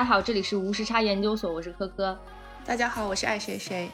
[0.00, 2.18] 大家好，这里是无时差研究所，我是科科。
[2.64, 3.86] 大家好，我是爱谁谁。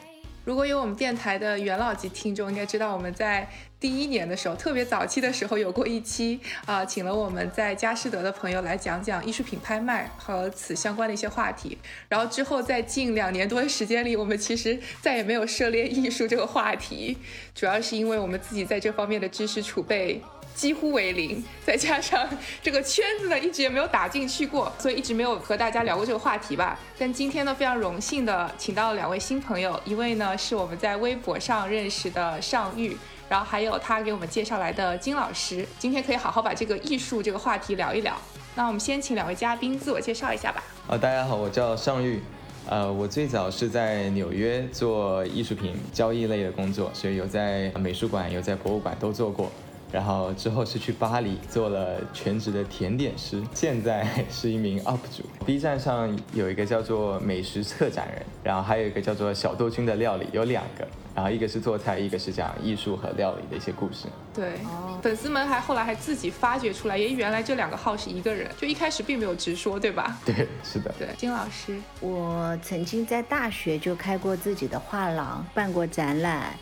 [0.45, 3.45] 如果有我们电台的元老级听众，应该知道我们在
[3.77, 11.77] 第一年的时候，特别早期的时候有过一期啊，请了我们在佳士得的朋友来讲讲艺术品拍卖和此相关的一些话题。
[12.07, 17.17] 然后之后在近两年多的时间里，我们其实再也没有涉猎艺术这个话题，
[17.53, 20.21] 主要是因为我们自己在这方面的知识储备。
[20.57, 22.27] 几乎为零， 再加上
[22.63, 26.77] 这个圈子呢，一直也没有打进去过，所以一直没有和大家聊过这个话题吧。
[26.97, 32.97] 但今天呢，非常荣幸的请到了两位新朋友，一位呢是我们在微博上认识的尚玉，
[33.29, 35.63] 然后还有他给我们介绍来的金老师。
[35.77, 38.17] 今天可以好好把这个艺术这个话题聊一聊。
[38.55, 40.63] 那我们先请两位嘉宾自我介绍一下吧。
[40.87, 42.19] 啊，大家好，我叫尚玉，
[42.67, 49.51] 呃，我最早是在纽约做艺术品交易类的工作，所以有在美术馆、有在博物馆都做过。
[49.91, 55.23] 然后之后是去巴黎做了全职的甜点师，现在是一名 UP 主。
[55.45, 60.87] B 站上有一个叫做美食策展人，然后还有一个叫做小豆君的料理，有两个。
[61.15, 64.05] 然后一个是做菜，一个是讲艺术和料理的一些故事。
[64.35, 64.59] 对，
[65.01, 70.15] 粉丝们还后来还自己发掘出来，因为原来这两个号是一个人，就一开始并没有直说，对吧？
[70.23, 70.93] 对，是的。
[70.99, 76.53] 对，金老师，我曾经在大学就开过自己的画廊，办过展览。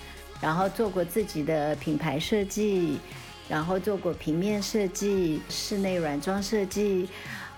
[0.45, 2.99] 然后做过自己的品牌设计，
[3.49, 7.09] 然后做过平面设计、室内软装设计，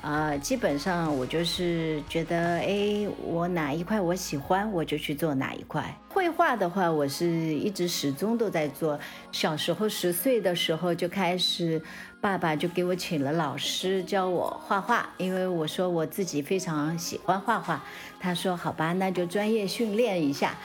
[0.02, 5.93] 啊，基本上我就是觉得，哎，我哪一块我喜欢，我就去做哪一块。
[6.08, 8.97] 绘画的话，我是一直始终都在做。
[9.33, 11.81] 小时候十岁的时候就开始，
[12.21, 17.83] 爸爸就给我请了老师教我画画，因为我说我自己非常喜欢画画。
[18.17, 20.55] 他说好吧，那就专业训练一下。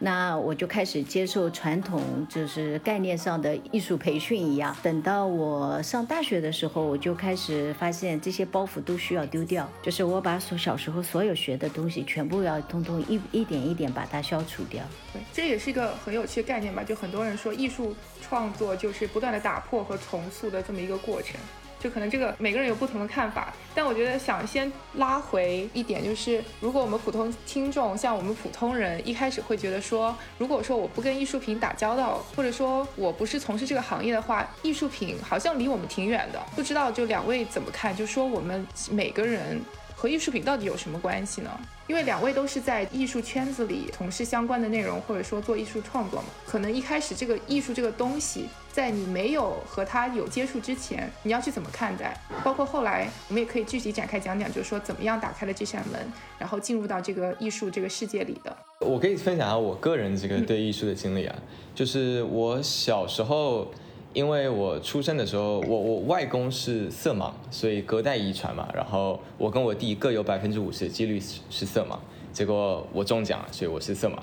[0.00, 4.76] 那我就开始接受传统，就是概念上的艺术培训一样。
[4.82, 14.82] 等到我上大学的时候，我就开始发现这些包袱都需要丢掉，就是我把所小时候所有学的东西，全部要通通一一点一点把它消除掉。
[15.12, 16.82] 对，这也是一个很有趣的概念吧？
[16.82, 21.36] 就很多人说，艺术创作就是不断的打破和重塑的这么一个过程。
[21.84, 36.42] 就可能这个每个人有不同的看法，但我觉得想先拉回一点，就是如果我们普通听众像我们普通人，一开始会觉得说，如果说我不跟艺术品打交道，或者说我不是从事这个行业的话，艺术品好像离我们挺远的。
[36.56, 37.94] 不知道就两位怎么看？
[37.94, 39.60] 就说我们每个人
[39.94, 41.50] 和艺术品到底有什么关系呢？
[41.86, 48.46] 因为两位都是在艺术圈子里从事相关的内容，或者说做艺术创作嘛，可能一开始这个艺术这个东西。
[48.72, 52.12] 在你没有和他有接触之前，你要去怎么看待？
[52.42, 58.56] 包括后来，我们也可以具体展开讲讲，就是说怎么样打开了这扇门，然后进入到这个艺术这个世界里的。
[58.80, 61.36] 我可以分享下我个人这个对艺术的经历啊，
[61.72, 63.70] 就是我小时候，
[64.14, 71.98] 因为我出生的时候，我我外公是色盲，所以隔代遗传嘛，然后我跟我弟各有百分之五十的几率是是色盲，
[72.32, 74.16] 结果我中奖，所以我是色盲。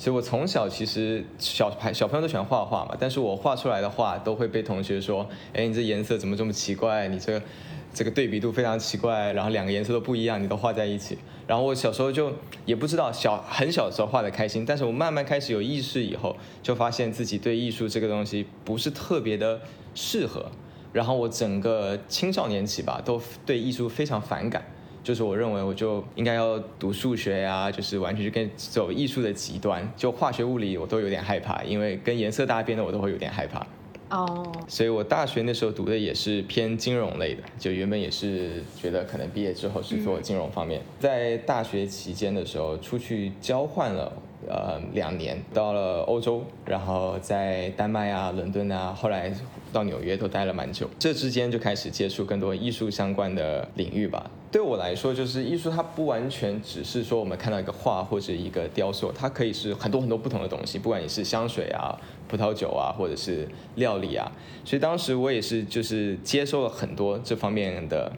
[0.00, 7.08] 所以，我从小其实小孩小朋友都喜欢画画嘛，但是我画出来的画都会被同学说：“哎，你这颜色怎么这么奇怪？
[7.08, 7.42] 你这
[7.92, 11.18] 这个对比度非常奇怪，然后两个颜色都不一样，你都画在一起。”
[11.48, 12.32] 然后我小时候就
[12.66, 19.60] 也不知道，小很小的时候画的开心，但是我慢慢开始有意识以后，就发现自己对艺术这个东西不是特别的
[19.94, 20.50] 适合。
[20.92, 24.62] 然后我整个青少年期吧，都对艺术非常反感。
[25.02, 33.66] 就是我认为我就应该要读数学呀，就是完全是跟走艺术的极端，就化学物理我都有点害怕，因为跟颜色搭边的我都会有点害怕。
[34.10, 40.80] 哦，所以我大学那时候读的也是偏金融类的，就原本也是觉得可能毕业之后是做金融方面。
[40.98, 44.12] 在大学期间的时候出去交换了。
[44.48, 49.30] 呃，两年到了欧洲，然后在丹麦啊、伦敦啊，后来
[49.72, 50.88] 到纽约都待了蛮久。
[50.96, 54.30] 这之间就开始接触更多艺术相关的领域吧。
[54.50, 60.78] 对我来说，就是艺术它不完全只是说我们看到一个画或者一个雕塑，它可以是很多很多不同的东西。
[60.78, 61.94] 不管你是香水啊、
[62.26, 64.30] 葡萄酒啊，或者是料理啊。
[64.64, 68.12] 所以当时我也是就是接受了很多这方面的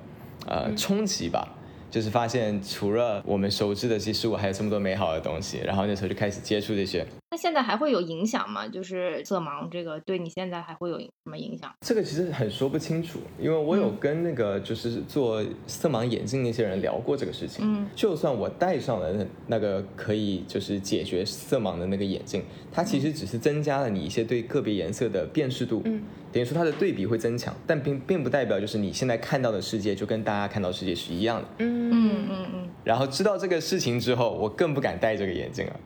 [0.46, 1.56] 呃冲击吧。
[1.90, 5.58] 就是发现，除了我们熟知的这些事物，还有这么多美好的东西。
[5.64, 7.04] 然后那时候就开始接触这些。
[7.32, 8.66] 那现在还会有影响吗？
[8.66, 11.72] 就是色盲这个对你现在还会有什么影响？
[11.86, 17.64] 这个其实很说不清楚，因为我有跟那个就是做色盲眼镜那些人聊过这个事情。
[17.64, 22.42] 嗯，就算我戴上了那个可以就是解决色盲的那个眼镜，
[22.72, 25.82] 它其实只是增加了你一些对个别颜色的辨识度。
[25.84, 31.48] 嗯，等于说它的对比会增强，但并并不代表就是你现在看到的世界就跟大家看到世界是一样的。
[31.58, 32.68] 嗯嗯嗯嗯。
[32.82, 35.76] 然后知道这个事情之后，我更不敢戴这个眼镜了。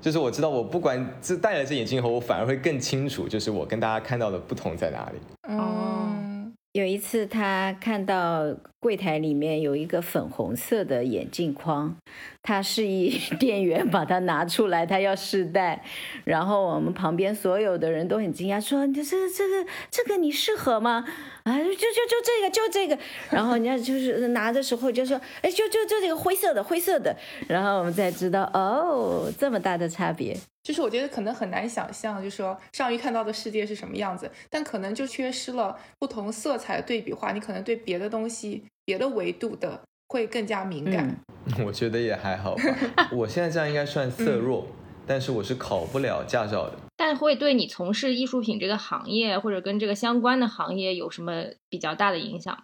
[0.00, 5.18] 就是我知道，我不管这戴了这眼镜后，我反而会更清楚，就是我跟大家看到的不同在哪里。
[5.48, 8.44] 嗯，有一次，他看到
[8.78, 11.94] 柜台里面有一个粉红色的眼镜框，
[12.42, 15.84] 他示意 店员把它拿出来，他要试戴。
[16.24, 21.04] 然后我们旁边所有的人都很惊讶，说：“你、这、这个、这个你适合吗？”
[21.44, 22.98] 啊，就就就这个，就这个。
[23.30, 27.16] 然后人家就是拿的时候就说：“哎，就就就这个灰色的，灰色的。”
[27.48, 30.36] 然后我们才知道，哦，这么大的差别。
[30.62, 41.16] 就是我觉得可能很难想象，就是说上鱼看到的世界是什么样子，但可能就缺失了不同色彩的对比化，你可能对别的东西、别的维度的会更加敏感。
[41.64, 44.66] 我觉得也还好吧，我现在这样应该算色弱，
[45.06, 46.74] 但是我是考不了驾照的。
[47.00, 51.32] 但会对你从事艺术品这个行业或者跟这个相关的行业有什么
[51.70, 52.54] 比较大的影响？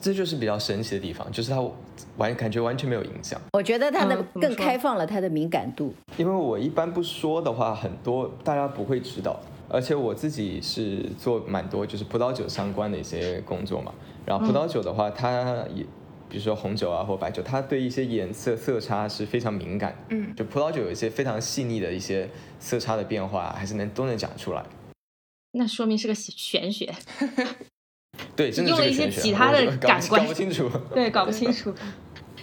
[0.00, 1.60] 这就是比较神奇的地方，就是它
[2.16, 3.40] 完感觉完全没有影响。
[3.52, 5.92] 我觉得它的更开放了它的敏感度。
[6.16, 9.40] 因为我一般不说的话，很多大家不会知道。
[9.68, 13.92] 而且我自己是做蛮多就是葡萄酒相关的一些工作嘛。
[14.24, 15.84] 然后葡萄酒的话，它也
[16.30, 19.94] 比如说红酒啊或白酒，它对一些颜色色差是非常敏感。
[20.10, 22.30] 嗯，就葡萄酒有一些非常细腻的一些
[22.60, 24.64] 色差的变化，还是能都能讲出来。
[25.52, 26.94] 那说明是个玄学，
[28.36, 30.70] 对，真的用了一些其他的感官搞不清楚。
[30.94, 31.74] 对，搞不清楚。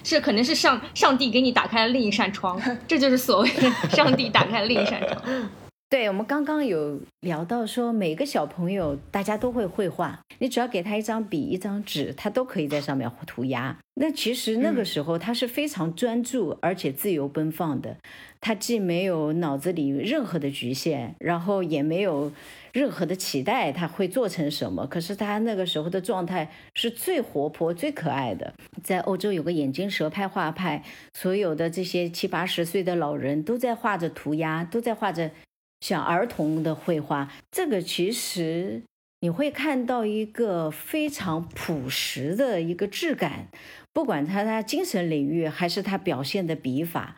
[0.03, 5.49] 是，可能是上上帝给你打开了另一扇窗，这就是所谓的上帝打开了另一扇窗。
[5.89, 13.77] 对，我们刚刚有聊到说，每个小朋友大家都会绘画，你只要给他一张笔、一张纸，他都可以在上面涂鸦。
[13.95, 17.95] 那其实那个时候他是非常专注而且自由奔放的，
[18.41, 22.33] 他既没有脑子里任何的局限，然后也没有
[22.73, 24.85] 任何的期待他会做成什么。
[24.85, 28.53] 可是他那个时候的状态是最活泼、最可爱的。
[28.83, 35.31] 在欧洲有个眼镜蛇派画派，所有的这些七八十岁的老人都在画着涂鸦，都在画着。
[35.79, 38.83] 像儿童的绘画，这个其实
[39.21, 43.47] 你会看到一个非常朴实的一个质感，
[43.93, 47.17] 不管他他精神领域还是他表现的笔法，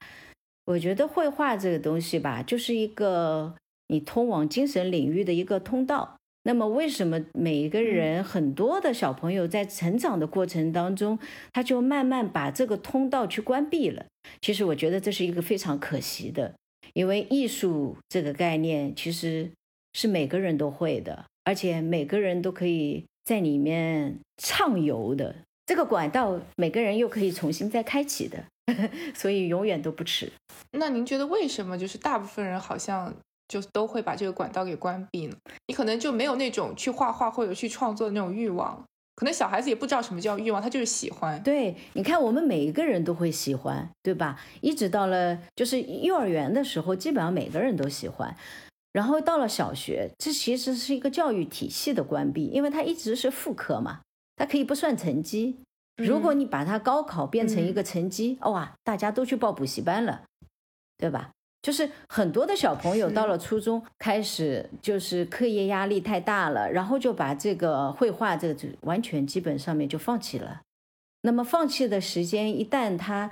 [0.66, 3.56] 我觉得绘画这个东西吧，就是一个
[3.88, 6.18] 你通往精神领域的一个通道。
[6.44, 11.20] 那么，为什么每一个人很多的小朋友在成长的过程当中，
[11.52, 14.06] 他就慢慢把这个通道去关闭了？
[14.42, 16.56] 其实，我觉得这是一个非常可惜的。
[16.94, 19.52] 因为艺术这个概念其实
[19.94, 25.36] 是每个人都会的，而且每个人都可以在里面畅游的。
[25.66, 28.44] 这个管道每个人又可以重新再开启的，
[29.14, 30.32] 所以永远都不迟。
[30.72, 33.14] 那您觉得为什么就是大部分人好像
[33.48, 35.36] 就都会把这个管道给关闭呢？
[35.68, 38.84] 你可能就没有那种去画画或者去创作的那种欲望。
[39.20, 41.44] 可能小孩子也不知道什么叫欲望，他就是喜欢。
[41.44, 44.40] 对，你看我们每一个人都会喜欢，对吧？
[44.62, 48.34] 一直到了就是幼儿园的时候，基本上每个人都喜欢。
[48.94, 54.00] 然后到了小学，这其实是一个教育体系的关闭，因为它一直是副科嘛，
[54.38, 55.58] 它可以不算成绩。
[55.98, 60.24] 如果你把它高考变成一个成绩，哇，大家都去报补习班了，
[60.98, 61.32] 对吧？
[61.62, 70.62] 就是很多的小朋友到了初中开始，就是课业压力太大了，然后就把这个绘画这个就完全基本上面就放弃了。
[71.22, 73.30] 那么放弃的时间一旦他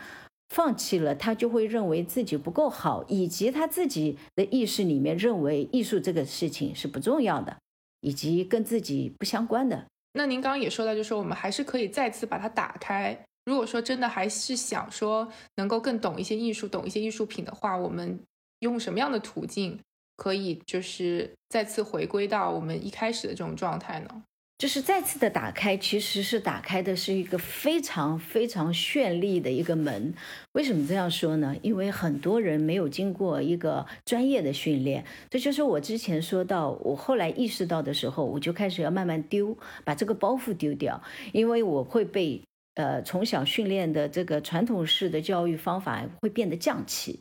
[0.49, 7.55] 放弃了，他就会认为自己不够好，以及他自己的意识里面认为艺术这个事情是不重要的，
[8.01, 9.85] 以及跟自己不相关的。
[10.13, 13.17] 那您刚刚也说到，就是说我们还是可以再次把它打开。
[13.47, 15.25] 如果说真的还是想说
[15.55, 18.19] 能够更懂一些艺术、懂一些艺术品的话，我们
[18.59, 19.79] 用什么样的途径
[20.17, 24.23] 可以就是再次回归到我们一开始的这种状态呢？
[24.57, 30.13] 就是再次的打开，其实是打开的是一个非常非常绚丽的一个门。
[30.53, 31.55] 为什么这样说呢？
[31.61, 40.99] 因为很多人没有经过一个专业的训练，这就是我之前说到，我后来意识到的时候，我就开始要慢慢丢，把这个包袱丢掉，
[41.31, 42.41] 因为我会被
[42.77, 47.19] 呃从小训练的这个传统式的教育方法会变得降气。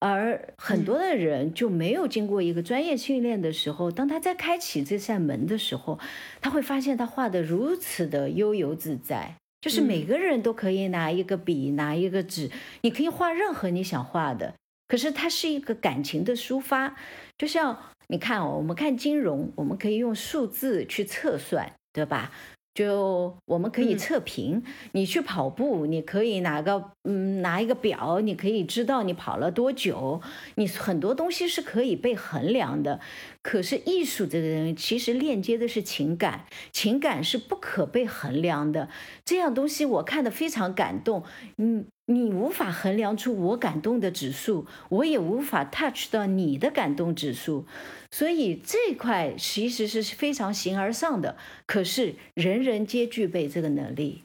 [0.00, 5.98] 而很多的人就没有经过一个专业训练的时候，当他在开启这扇门的时候，
[6.40, 9.36] 他会发现他画的如此的悠游自在。
[9.60, 12.48] 就是每个人都可以拿一个笔，拿一个纸，
[12.82, 14.54] 你可以画任何你想画的。
[14.86, 16.96] 可是它是一个感情的抒发，
[17.36, 22.32] 就像你看哦，我们看金融，我们可以用数字去测算，对吧？
[22.78, 30.22] 就我们可以测评，你去跑步，你可以拿个嗯拿一个表，你可以知道你跑了多久，
[30.54, 33.00] 你很多东西是可以被衡量的。
[33.42, 38.88] 可是艺术这个东西其实链接的是情感，情感是不可被衡量的。
[39.24, 41.24] 这样东西我看的非常感动，
[41.56, 47.66] 嗯，你无法衡量出我感动的指数，我也无法 touch 到你的感动指数，
[48.10, 51.36] 所以这块其实是非常形而上的。
[51.66, 54.22] 可是人人皆具备这个能力，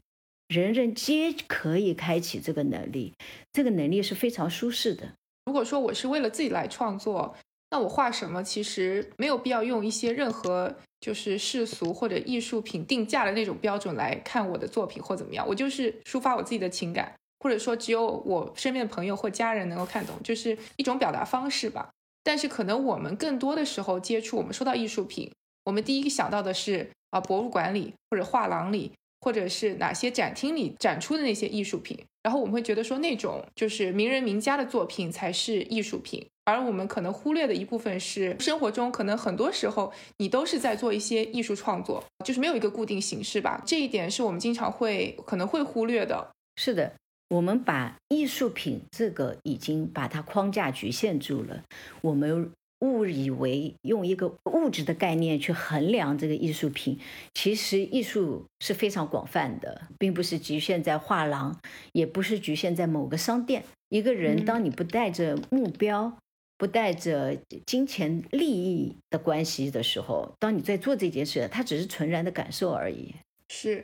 [0.47, 3.13] 人人皆可以开启这个能力，
[3.51, 5.13] 这个能力是非常舒适的。
[5.45, 7.35] 如果说我是为了自己来创作，
[7.71, 17.13] 那我画什么其实没有必要用一些任何就是世俗或者艺术品定价的那种标准来看我的作品或怎么样，我就是抒发我自己的情感。
[17.39, 21.89] 或者说只有我身边的朋友或家人能够看懂，就是一种表达方式吧。
[22.23, 25.31] 但是可能我们更多的时候接触，我们说到艺术品，
[25.65, 31.99] 我们第一个想到的是啊，博物馆里或者画廊里，或者是哪些展厅里展出的那些艺术品。
[32.23, 43.61] 然后我们会觉得说那种就是名人名家的作品才是艺术品，而我们可能忽略的一部分是生活中可能很多时候你都是在做一些艺术创作，就是没有一个固定形式吧。
[43.65, 46.31] 这一点是我们经常会可能会忽略的。
[46.55, 46.93] 是的。
[47.33, 51.63] 我们把艺术品这个已经把它框架局限住了，
[52.01, 56.99] 我们误以为用一个物质的概念去衡量这个艺术品，
[57.33, 61.57] 其实艺术是非常广泛的，并不是局限在画廊，
[61.93, 63.63] 也不是局限在某个商店。
[63.89, 66.15] 一个人，当你不带着目标，
[66.59, 67.35] 不带着
[67.65, 73.15] 金钱利益的关系的时候，当你在做这件事，它只是纯然的感受而已。
[73.49, 73.83] 是。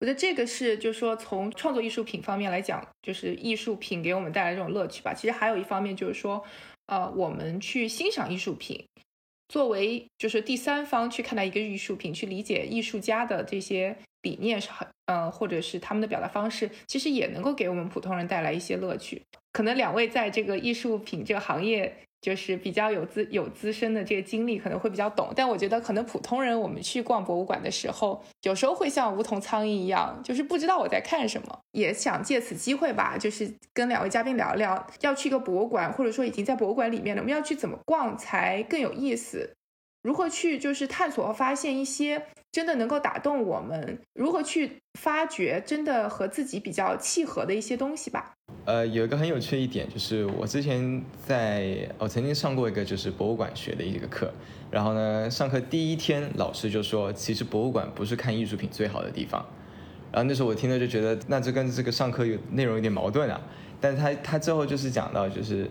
[0.00, 5.12] 我觉得这个是，就是说从创作艺术品方面来讲，就是艺术品给我们带来这种乐趣吧。
[5.12, 6.42] 其实还有一方面就是说，
[6.86, 8.82] 呃，我们去欣赏艺术品，
[9.48, 19.20] 作为就是第三方去看待一个艺术品，去理解艺术家的这些理念是很，呃，或者是他们的表达方式，其实也能够给我们普通人带来一些乐趣。
[19.52, 21.94] 可能两位在这个艺术品这个行业。
[22.20, 25.32] 就是比较有资有资深的这个经历，可能会比较懂。
[25.34, 31.58] 但我觉得，可能普通人我们去逛博物馆的时候，有时候会像无头苍蝇一样，就是不知道我在看什么。
[31.72, 39.54] 也想借此机会吧，就是跟两位嘉宾聊聊，要去一个博物馆，或者说已经在博物馆里面了，我们要去怎么逛才更有意思？
[40.02, 43.98] 如何去就是探索和发现一些真的能够打动我们？
[44.14, 48.32] 如何去发掘真的和自己比较契合的一些东西吧？
[48.64, 54.32] 呃，有一个很有趣的一点，就是我之前在我曾经上过一个就是博物馆学的一个课，
[54.70, 59.46] 然后呢，上课第一天老师就说，其实博物馆不是看艺术品最好的地方，
[60.10, 63.40] 然后那时候我听了就觉得，那这跟这个上课有内容有点矛盾啊。
[63.80, 65.70] 但是他他最后就是讲到，就是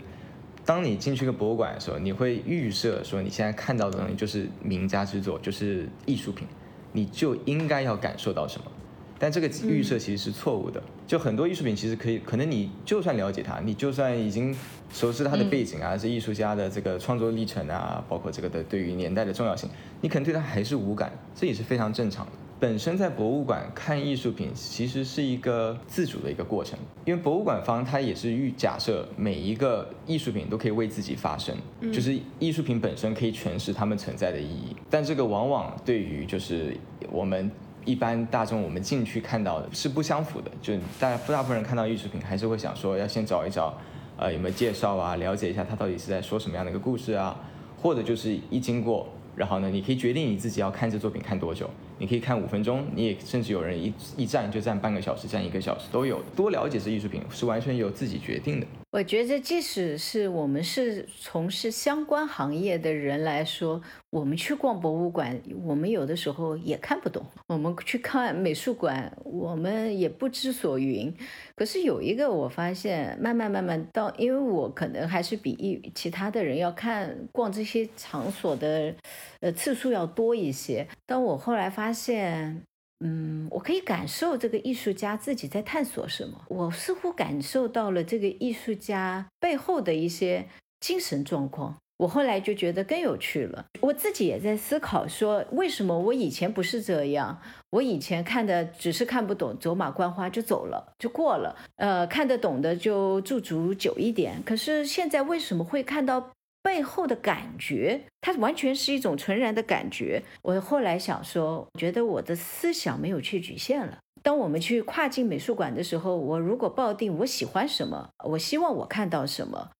[0.70, 6.46] 当你进去一个博物馆的时候，你会预设说你现在看到的东西就是名家之作，就是艺术品，
[6.92, 8.70] 你就应该要感受到什么。
[9.18, 10.80] 但这个预设其实是错误的。
[11.08, 14.56] 就很多艺术品其实可以，可能你就算了解它，你就算已经
[14.92, 19.68] 熟知它的背景啊，是艺术家的这个创作历程啊，包括这个的对于年代的重要性，
[20.00, 22.32] 你可能对它还是无感，这也是非常正常的。
[22.58, 31.56] 本身在博物馆看艺术品其实是一个自主的一个过程，因为博物馆方它也是预假设每一个艺术品都可以为自己发声，
[31.92, 34.76] 就是艺术品本身可以诠释它们存在的意义。
[34.90, 36.76] 但这个往往对于就是
[37.10, 37.50] 我们。
[37.86, 43.74] 一般大众我们进去看到的是不相符的，就大大部分人看到艺术品还是会想说要先找一找，
[44.20, 47.34] 呃有没有介绍啊，了解一下他到底是在说什么样的一个故事啊，
[47.80, 51.68] 或者就是一经过，然后呢你可以决定你自己要看这作品看多久。
[51.98, 56.18] 你可以看五分钟，你也甚至有人一一站就站半个小时，站一个小时都有。
[56.36, 58.66] 多了解这艺术品是完全由自己决定的。
[58.92, 63.80] 我觉得，即使是我们是从事相关行业的人来说，
[64.10, 71.14] 我们去逛博物馆，我们有的时候也看不懂；我们去看美术馆，我们也不知所云。
[71.54, 78.94] 可是有一个，我发现慢慢慢慢到，因为我可能还是比一其他的人要看逛这些场所的，
[79.40, 80.86] 呃次数要多一些。
[81.06, 81.70] 但我后来。
[81.70, 82.62] 发现，
[83.02, 86.44] 嗯，我可以感受这个艺术家自己在探索什么。
[86.48, 90.46] 我似乎感受到了这个艺术家背后的一些
[90.80, 91.76] 精神状况。
[91.96, 93.66] 我后来就觉得更有趣了。
[93.80, 97.38] 我自己也在思考，说为什么我以前不是这样？
[97.70, 101.54] 我以前看的只是看不懂，走马观花就走了，就过了。
[101.76, 104.42] 呃，看得懂的就驻足久一点。
[104.46, 106.30] 可是现在为什么会看到？
[106.62, 110.22] 背后的感觉，它完全是一种纯然的感觉。
[110.42, 113.98] 我后来想说，觉得我的思想没有去局限了。
[114.22, 119.70] 当我们去跨境美术馆的时候，我如果抱定我喜欢什么，我希望我看到什么，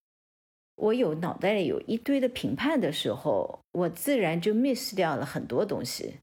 [0.76, 6.16] 我有脑袋里有一堆的评判的时候，我自然就 miss 掉了很多东西。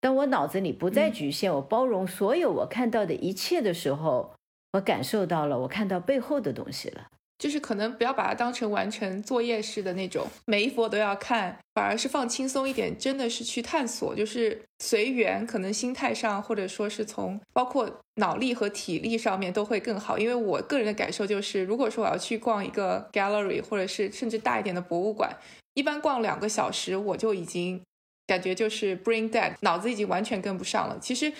[0.00, 4.34] 当我脑子里不再局限，我包容所有我看到的一切的时候，
[4.72, 7.06] 我感受到了我看到背后的东西了。
[7.42, 20.16] 就是可能不要把它当成完成作业式的那种，每一幅我都要看，反而是放轻松一点，真的是去探索，就是随缘，可能心态上或者说是从包括脑力和体力上面都会更好。
[20.16, 25.36] 因为我个人的感受就是，如果说我要去逛一个 gallery，或者是甚至大一点的博物馆，
[25.74, 27.82] 一般逛两个小时我就已经
[28.24, 30.96] 感觉就是 brain dead，脑子已经完全跟不上了。
[31.00, 31.32] 其实。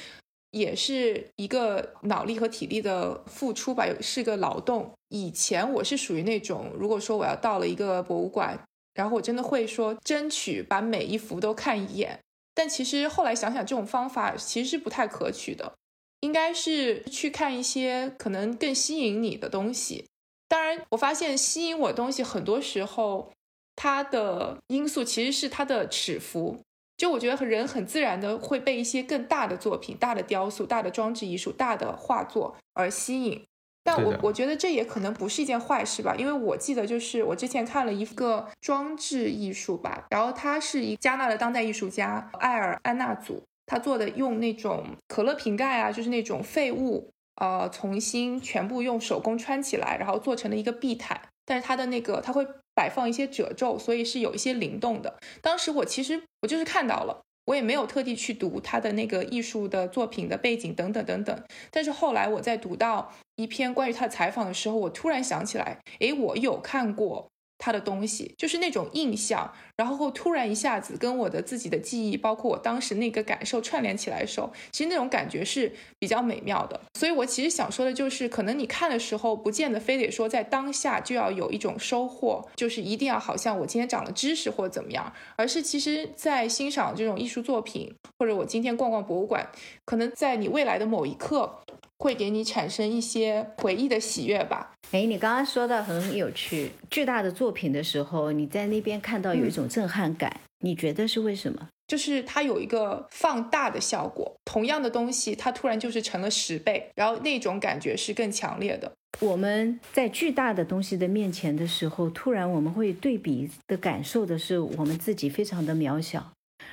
[0.52, 4.92] 也是一个脑力和体力的付出吧，是个劳动。
[5.08, 8.58] 以前我是属于那种，如果说我要到了一个博物馆，
[8.94, 12.20] 然后我真的会说争取把每一幅都看一眼。
[12.54, 15.72] 但其实后来想想，这种方法其实是不太可取的，
[16.20, 20.06] 应该是去看一些可能更吸引你的东西。
[20.48, 23.32] 当然，我发现吸引我东西很多时候，
[23.74, 26.60] 它的因素其实是它的尺幅。
[26.96, 33.44] 就我觉得人很自然的会被一些更大的作品、大的雕塑、大的装置艺术、大的画作而吸引，
[33.82, 52.46] 但我我觉得这也可能不是一件坏事吧，因为我记得就是我之前看了一个装置艺术吧，然后他是一加纳的当代艺术家艾尔安纳祖，他做的用那种可乐瓶盖啊，就是那种废物，呃，重新全部用手工穿起来，然后做成了一个地毯，但是他的那个他会。
[52.74, 55.18] 摆放一些褶皱，所以是有一些灵动的。
[55.42, 61.44] 当时我其实我就是看到了，我也没有特地去读他的那个艺术的作品的背景等等等等。
[61.70, 67.28] 但是后来我在读到一篇关于他的采访的时候，我突然想起来，诶，我有看过。
[67.64, 76.80] 他的东西就是那种印象，然后突然一下子跟我的自己的记忆，包括我当时那个感受串联起来的时候，其实那种感觉是比较美妙的。
[76.94, 89.48] 所以我其实想说的就是，可能你看的时候，不见得非得说在当下就要有一种收获，就是一定要好像我今天长了知识或者怎么样，而是其实在欣赏这种艺术作品，或者我今天逛逛博物馆，
[89.84, 91.60] 可能在你未来的某一刻。
[92.02, 94.72] 会给你产生一些回忆的喜悦吧？
[94.90, 101.68] 哎，你刚刚说的很有趣，巨大的作品的时候，你在那边看到有一种震撼感，你觉得是为什么？
[101.86, 108.90] 就是它有一个放大的效果，同样的东西，它突然就是成了十倍，然后那种感觉是更强烈的。
[109.20, 116.32] 我们在巨大的东西的面前的时候，突然我们会对比的感受的是我们自己非常的渺小，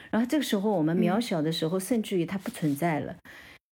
[0.10, 3.15] 然后这个时候我们渺小的时候，甚至于它不存在了。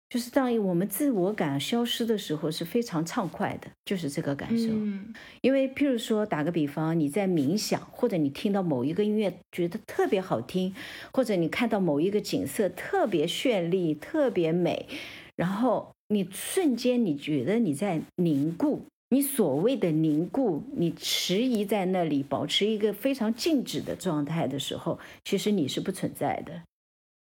[0.09, 4.69] 就是当我们自我感消失的时候，是非常畅快的，就是这个感受。
[4.69, 10.73] 嗯，因为譬如说，打个比方，你在冥想，或者你听到某一个音乐觉得特别好听，
[11.11, 14.87] 或者你看到某一个景色特别绚丽、特别美，
[15.35, 26.61] 然后你瞬间你觉得你在凝固，你所谓的凝固，你迟疑在那里，保持一个非常静止的状态的时候，其实你是不存在的，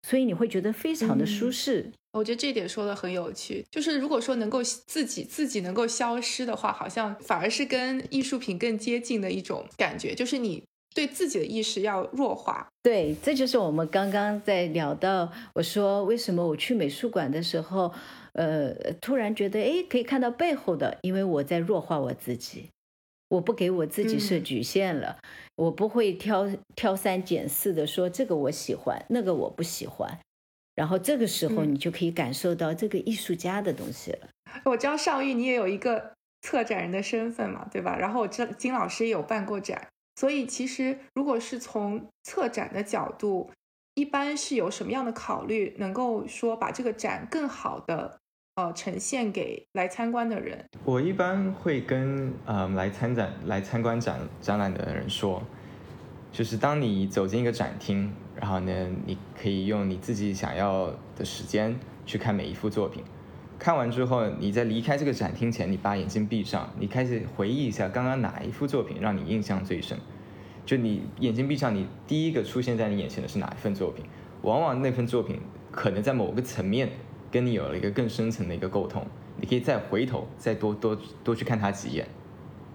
[0.06, 1.90] 所以你会觉得非常的舒适。
[2.12, 10.62] 我觉得这一点说的很有趣，就是如果说能够自己自己能够消失的话，好像反而是跟艺术品更接近的一种感觉，就是你
[10.94, 12.68] 对自己的意识要弱化。
[12.82, 17.90] 对，这就是我们刚刚在聊到，我说为什么我去美术馆的时候，
[18.34, 22.68] 呃，突然觉得哎，可以看到背后的，因为我在弱化我自己，
[23.28, 25.16] 我不给我自己设局限了，
[25.62, 30.18] 我不会挑挑三拣四的说这个我喜欢，那个我不喜欢。
[30.74, 34.28] 然后这个时候，你就可以感受到这个艺术家的东西了。
[34.64, 37.96] 我知道尚玉，你也有一个策展人的身份嘛，对吧？
[37.96, 43.50] 然后我知道金老师也有办过展，所以其实如果是从策展的角度，
[43.94, 48.18] 一般是有什么样的考虑，能够说把这个展更好的
[48.54, 50.64] 呃呈现给来参观的人？
[50.84, 55.42] 我一般会跟呃来参展、来参观展展览的人说，
[56.30, 58.12] 就是当你走进一个展厅。
[58.34, 63.04] 然后呢，你可以用你自己想要的时间去看每一幅作品。
[63.58, 69.96] 看完之后，你在离开这个展厅前，你把眼睛闭上，你开始回忆一下刚刚哪一幅作品让你印象最深。
[70.64, 74.04] 就你眼睛闭上，你第一个出现在你眼前的是哪一份作品？
[74.40, 75.38] 往往那份作品
[75.70, 76.88] 可能在某个层面
[77.32, 79.04] 跟你有了一个更深层的一个沟通。
[79.40, 82.06] 你可以再回头，再多多多去看他几眼。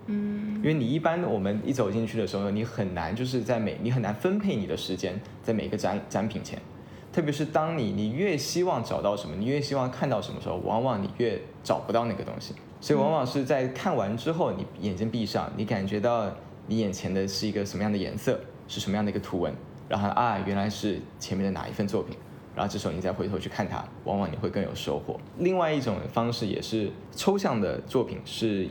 [0.08, 6.60] 嗯，因为你一般我们一走进去的时候，你很难就是在每你很难分配你的时间在每个展展品前，
[7.14, 12.54] 特别是当你你越希望找到什么，你越希望看到什么时候，往往你越找不到那个东西。
[12.80, 16.32] 所以往往是在看完之后，你眼睛闭上，你感觉到
[16.68, 19.54] 你眼前的是一个什么样的颜色，是什么样的一个图文，
[19.90, 22.16] 然后啊原来是前面的哪一份作品，
[22.58, 25.18] 然后这时候你再回头去看它，往往你会更有收获。
[25.38, 28.68] 另外一种方式也是抽象的作品是。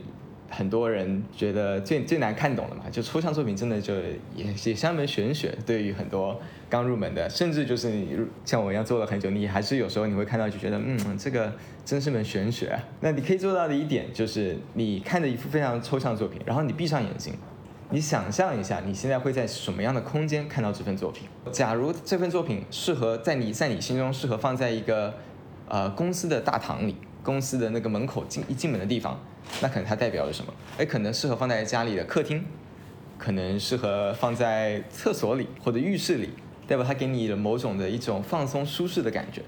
[0.48, 3.92] 很多人觉得最最难看懂的嘛，就抽象作品真的就
[4.36, 11.52] 也也像一门玄学，对于很多刚入门的，甚至就是你像我一样做了很久，你还是有时候你会看到就觉得，嗯，这个
[11.84, 12.78] 真是门玄学。
[13.00, 17.34] 那你可以做到的一点就是，你看着一幅非常抽象作品，然后你闭上眼睛，
[17.90, 21.28] 你想象一下你现在会在什么样的空间看到这份作品。
[21.52, 25.14] 假如这份作品适合在你在你心中适合放在一个
[25.68, 26.96] 呃公司的大堂里。
[27.22, 29.20] 公司的那个门口进一进门的地方，
[29.60, 30.54] 那可能它代表着什么？
[30.78, 32.44] 哎，可能适合放在家里的客厅，
[33.18, 36.30] 可能适合放在厕所里或者浴室里，
[36.68, 39.42] 代表它给你的某种的一种放松舒适的感觉。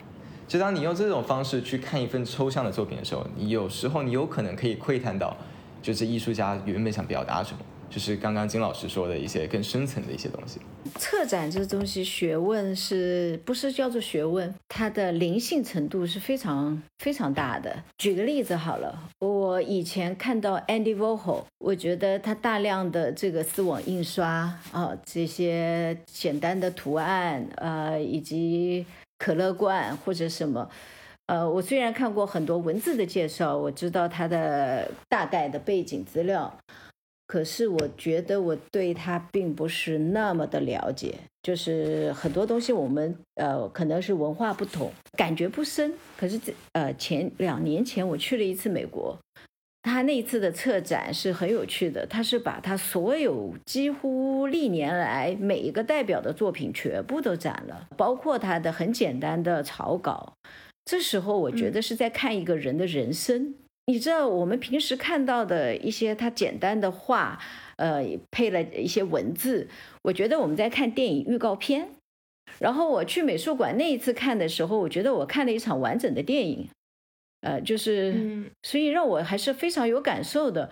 [0.48, 5.36] 就当你用这种方式去看一份抽象的作品的时候，你有时候你有可能可以窥探到，
[5.80, 7.60] 就是艺术家原本想表达什么。
[7.90, 10.60] 就是刚刚金老师说的一些更深层的一些东西。
[10.96, 14.52] 策展这东西学问是不是叫做学问？
[14.68, 17.82] 它的灵性程度是非常非常大的。
[17.98, 28.86] 举个例子好了，我以前看到 Andy Warhol，我觉得他大量的这个丝网印刷啊，这些简单的图案，呃，以及
[29.18, 30.68] 可乐罐或者什么，
[31.26, 36.56] 呃，我虽然看过很多文字的介绍，我知道他的大概的背景资料。
[37.28, 45.92] 可是我觉得我对他并不是那么的了解，就是很多东西我们呃可能是文化不同，感觉不深。
[46.16, 49.14] 可是这呃前两年前我去了一次美国，
[49.82, 60.32] 他那一次的策展是很有趣的，他是把他所有几乎历年来每一个代表的作品全部都展了，包括他的很简单的草稿。
[60.86, 63.54] 这时候我觉得是在看一个人的人生。
[63.88, 67.40] 你知道我们平时看到的一些他简单的画，
[67.76, 69.66] 呃，配了一些文字，
[70.02, 71.88] 我觉得我们在看电影预告片。
[72.58, 76.68] 然后我去美术馆那一次看的时候，我觉得我看了一场完整的电影，
[77.40, 80.70] 呃，就是，所以让我还是非常有感受的。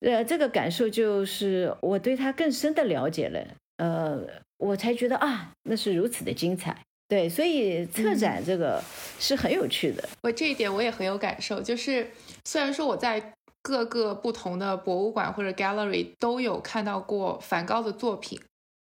[0.00, 4.20] 呃，这个感受就是我对他更深的了解了，呃，
[4.58, 6.84] 我才觉得啊，那是如此的精彩。
[7.08, 8.84] 对，所以策展这个
[9.18, 10.06] 是很有趣的。
[10.22, 12.10] 我这一点我也很有感受，就是
[12.44, 18.38] 虽然说我在各个不同的博物馆或者 gallery 都有看到过梵高的作品，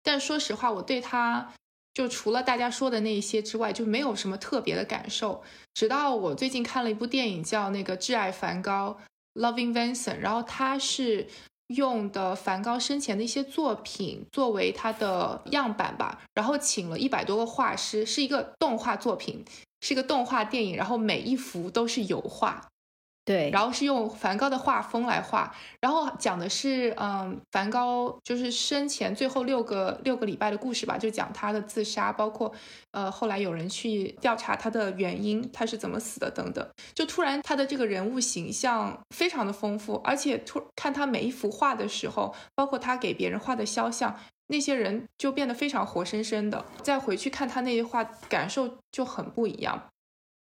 [0.02, 1.54] 但说实话，我对他
[1.94, 5.44] 就除了大家说的那一些之外，就没有什么特别的感受。
[5.76, 8.98] 直到我最近看了一部电影，叫那个《挚爱梵高》
[9.40, 11.28] （Loving Vincent），然后他是。
[11.68, 19.44] 用的梵高生前的一些作品作为他的样板吧，然后请了一百多个画师，是一个动画作品，
[19.82, 22.68] 是一个动画电影，然后每一幅都是油画。
[23.28, 32.50] 对，然后是用梵高的画风来画，然后讲的是，嗯，梵高就是生前最后六个六个礼拜的故事吧，就讲他的自杀，包括，
[32.92, 49.90] 呃，后来有人去调查他的原因，他是怎么死的等等，就突然他的这个人物形象非常的丰富，而且突看他每一幅画的时候，包括他给别人画的肖像，那些人就变得非常活生生的，再回去看他那些画，感受就很不一样，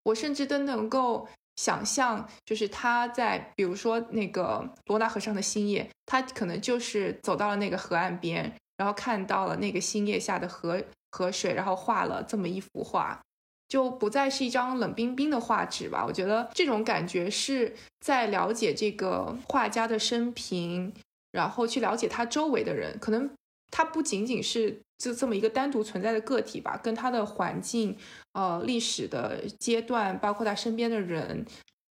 [0.06, 1.28] 我甚至都能够。
[1.56, 13.22] 想象就是他在，比如说那个罗纳河上的星夜，他可能就是走到了那个河岸边，然后看到了那个星夜下的河河水，然后画了这么一幅画，
[13.68, 16.04] 就不再是一张冷冰冰的画纸吧。
[16.06, 20.94] 我觉得这种感觉是在了解这个画家的生平，
[21.32, 23.30] 然后去了解他周围的人，可能
[23.70, 24.82] 他不仅仅是。
[25.02, 27.98] 就这么一个单独存在的个体吧，跟他的环境、
[28.34, 31.46] 呃历史的阶段，包括他身边的人，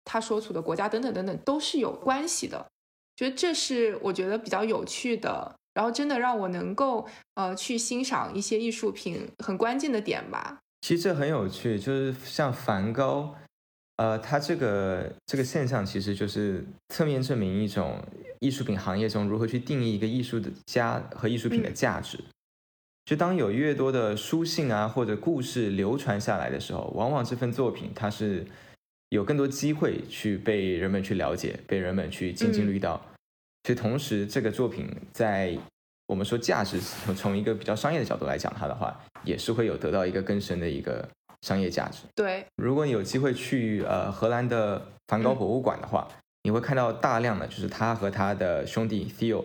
[0.05, 2.65] 他所处的国家等等等等，都是有关系的。
[3.15, 10.59] 觉得这是我觉得比较有趣的，然后真的让我能够呃去欣赏一些艺术品很关键的点吧。
[10.81, 13.35] 其实这很有趣，就是像梵高，
[13.97, 18.03] 呃，他这个这个现象其实就是侧面证明一种
[18.39, 22.19] 艺术品行业中如何去定义一个艺术的家和艺术品的价值。
[23.05, 28.45] 就当有越多的书信啊或者故事流传下来的时候，往往这份作品它是
[29.09, 33.01] 有更多机会去被人们去了解，被人们去津津乐道。
[33.65, 35.57] 所以同时，这个作品在
[36.07, 41.07] 我们说价值从从一个比较商业的角度来讲它的话，也是会有得到一个更深的一个
[41.41, 42.03] 商业价值。
[42.15, 46.07] 对，如果你有机会去呃荷兰的梵高博物馆的话，
[46.43, 49.43] 你会看到大量的就是他和他的兄弟 Theo。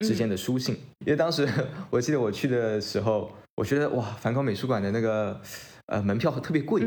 [0.00, 1.48] 之间的书信，因为当时
[1.88, 5.40] 我记得我去的时候，我觉得哇，梵高美术馆的那个
[5.86, 6.82] 呃门票特别贵，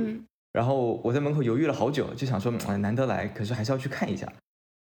[0.54, 4.32] 然后我在门口犹豫了好久，就想说难得来，可是还是要去看一下，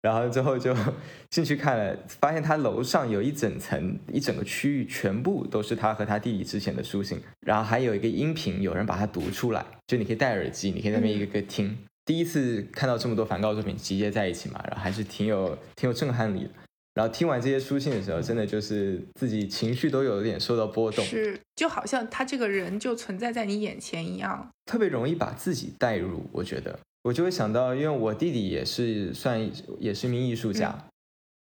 [0.01, 0.75] 然后最后就
[1.29, 16.49] 进去看了，发现他楼上有一整层一整个区域全部都是他和他弟弟之前的书信，然后还有一个音频，有人把它读出来，就你可以戴耳机，你可以在那边一个个听，第一次看到这么多梵高作品集结在一起嘛，然后还是挺有挺有震撼力的。
[16.95, 26.21] 然后听完这些书信的时候，真的就是自己情绪都有点受到波动，是就好像他这个人就存在在你眼前一样，特别容易把自己带入。
[26.31, 30.73] 我觉得我就会想到，因为我弟弟也是算也是一名艺术家，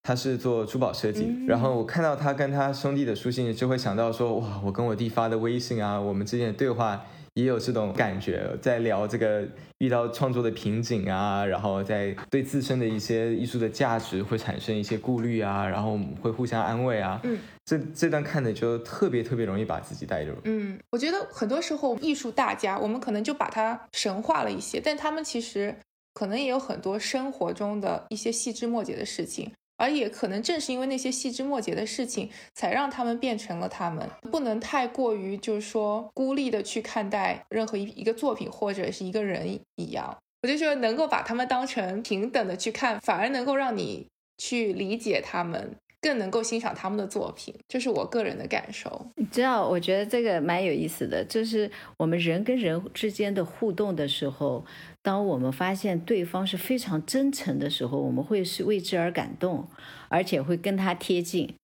[0.02, 7.06] 他是做珠宝设计，然后我看到他跟他兄弟的书信，就会想到说，哇，我跟我弟发的微信啊，我们之间的对话。
[7.34, 9.46] 也有这种感觉，在聊这个
[9.78, 17.20] 遇到创作的瓶颈啊，然后在对自身的一些艺术的价值会产生一些顾虑啊，然后会互相安慰啊。
[17.24, 20.34] 嗯，这这段看的就特别特别容易把自己带入。
[20.44, 25.74] 嗯，我觉得很多时候艺术大家，我们可能就把它神化了一些，但他们其实
[26.14, 29.50] 可能也有很多生活中的一些细枝末节的事情。
[29.76, 34.08] 而也可能正是因为那些细枝末节的事情，才让他们变成了他们。
[34.30, 40.16] 不能太过于就是说孤立的去看待任何一一个作品或者是一个人一样。
[40.42, 44.06] 我就觉得能够把他们当成平等的去看，反而能够让你
[44.38, 45.76] 去理解他们。
[46.04, 49.06] 更能够欣赏他们的作品，这是我个人的感受。
[49.16, 54.62] 你知道，我觉得这个蛮有意思的，就是我们人跟人之间的互动的时候，
[55.04, 59.68] 当我们发现对方是非常真诚的时候，我们会是为之而感动，
[60.08, 61.54] 而且会跟他贴近。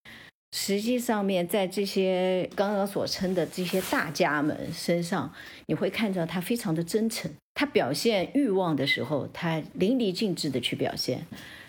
[0.53, 5.33] 实际上面，在这些刚刚所称的这些大家们身上，
[5.67, 7.31] 你会看到他非常的真诚。
[7.55, 11.21] 他表现欲望的时候，他淋漓尽致的去表现；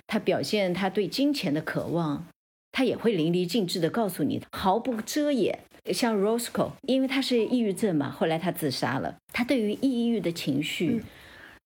[0.08, 2.28] 他表现他对金钱的渴望。
[2.74, 5.60] 他也会淋漓尽致的告诉你，毫不遮掩。
[5.94, 9.16] 像 Roscoe，因为他是抑郁症嘛，后来他自杀了。
[9.34, 11.04] 他对于抑郁的情绪，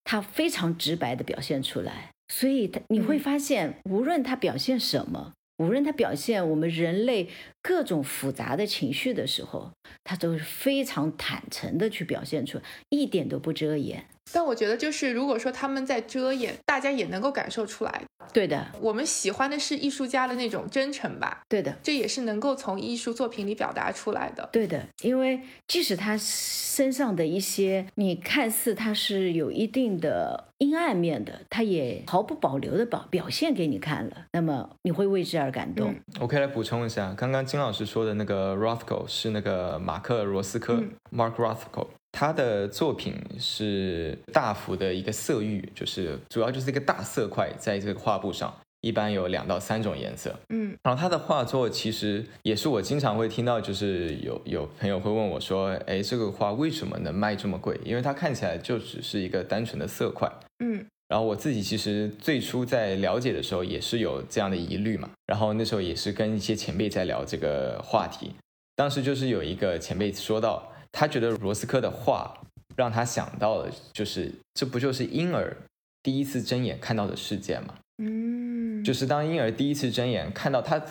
[0.06, 2.10] 他非常直白的表现出来。
[2.28, 7.28] 所以，他你会发现，无论他表现什么，无论他表现我们人类
[7.62, 14.06] 各种复杂的情绪的时候，他都是非常坦诚的去表现出，一点都不遮掩。
[14.32, 18.02] 但我觉得，就是如果说他们在遮掩，大家也能够感受出来。
[18.32, 21.40] 对的，我们喜欢的是艺术家的那种真诚吧。
[21.48, 24.48] 对的，这也是能够从艺术作品里表达出来的。
[24.52, 35.94] 对的，因为即使他身上的一些，你看似他是有一定的阴暗面的，他也毫不保留的表表现给你看了，那么你会为之而感动。
[36.20, 41.86] 我可以来补充一下，刚刚金老师说的那个 Rothko 是那个马克罗斯科，Mark Rothko。
[42.16, 48.50] 他的作品是大幅的一个色域，就是主要就是一个大色块在这个画布上，
[48.80, 50.34] 一般有两到三种颜色。
[50.48, 57.78] 嗯，然后他的画作其实也是我经常会听到，就是有有朋友会问我说：“哎，这个画为什么能卖这么贵？
[57.84, 60.26] 因为它看起来就只是一个单纯的色块。”
[60.64, 68.30] 嗯，然后我自己其实最初在了解的时候也是有这样的疑虑嘛，然后那时候也是跟一些前辈在聊这个话题，
[68.74, 70.72] 当时就是有一个前辈说到。
[70.98, 72.40] 他觉得罗斯科的话
[72.74, 75.54] 让他想到了，就是这不就是婴儿
[76.02, 77.74] 第一次睁眼看到的世界吗？
[77.98, 80.82] 嗯，就是当婴儿第一次睁眼看到他，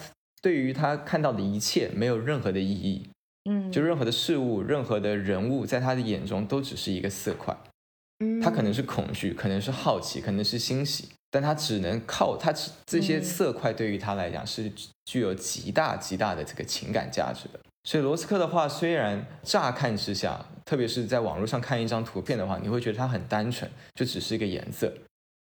[0.44, 3.10] 对于他看到的一切没有任何的意义，
[3.50, 7.58] 嗯，就任何的事物、任何的人物，在他的眼中都只是一个色块。
[8.20, 12.54] 嗯，他可能是恐惧，可能是好奇，可能是欣喜，但他只能靠他
[12.86, 14.72] 这些色块，对于他来讲是
[15.06, 17.60] 具有极大极大的这个情感价值的。
[17.86, 24.92] 所以罗斯科的话虽然乍看之下，特别是在网络上看一张图片的话，你会觉得它很单纯，就只是一个颜色。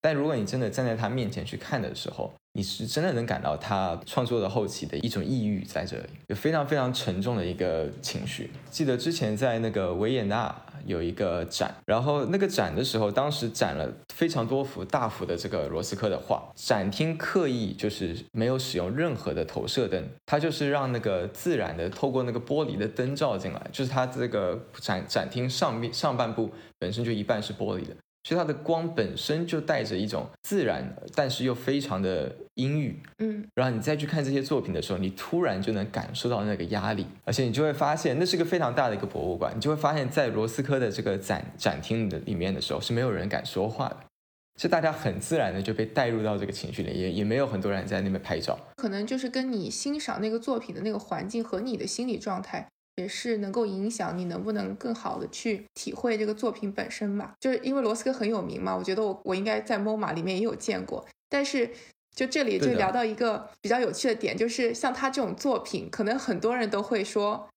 [0.02, 8.50] 但如果你真的站在他面前去看的时候，你是真的能感到他创作的后期的一种抑郁在这里，有非常非常沉重的一个情绪。
[8.72, 10.54] 记得之前在那个维也纳。
[10.86, 16.44] 有一个展，然后那个展的时候，当时展了非常多幅大幅的这个罗斯科的画。
[16.56, 27.96] 展厅刻意就是没有使用任何的投射灯，它就是让那个自然的透过那个玻璃的灯照进来，就是它这个展展厅上面上半部本身就一半是玻璃的。
[28.24, 33.00] 所以它的光本身就带着一种自然，但是又非常的阴郁。
[33.18, 39.52] 嗯，然后你再去看这些作品的时候，你突然就能感受到那个压力，而且你就会发现，那是个非常大的一个博物馆。
[39.56, 43.98] 你就会发现，在罗斯科的这个展展厅的里面的时候，是没有人敢说话的，
[44.60, 48.56] 就大家很自然的就被带入到这个情绪里，也也没有很多人在那边拍照。
[48.76, 52.68] 可能就是跟你欣赏那个作品的那个环境和你的心理状态。
[53.02, 57.34] 也是能够影响你能不能更好的去体会这个作品本身吧。
[57.40, 61.06] 就是因为罗斯科很有名嘛，我觉得我我应该在 MoMA 里面也有见过。
[61.30, 61.72] 但是
[62.16, 67.50] 就这里就聊到一个比较有趣的点，就是像他这种作品，可能很多人都会说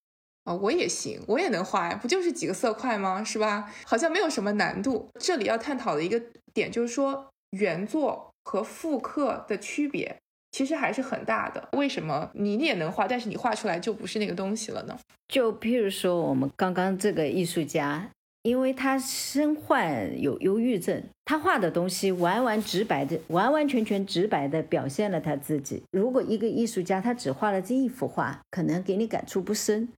[0.45, 3.23] 啊，我也行，我也能画呀，不就是几个色块吗？
[3.23, 3.71] 是吧？
[3.85, 5.09] 好像没有什么难度。
[5.19, 10.17] 这里要探讨的一个点就是说原作和复刻的区别。
[10.55, 11.69] 其实还是很大的。
[11.73, 14.97] 为什么你也能画，但是你画出来就不是那个东西了呢？
[15.27, 18.09] 就譬如说，我们刚刚这个艺术家，
[18.43, 25.83] 因为他身患有忧郁症，他画的东西完完直白的、完完全全直白的表现了他自己。
[25.91, 29.89] 如果一个艺术家他只画了这一幅画，可能给你感触不深。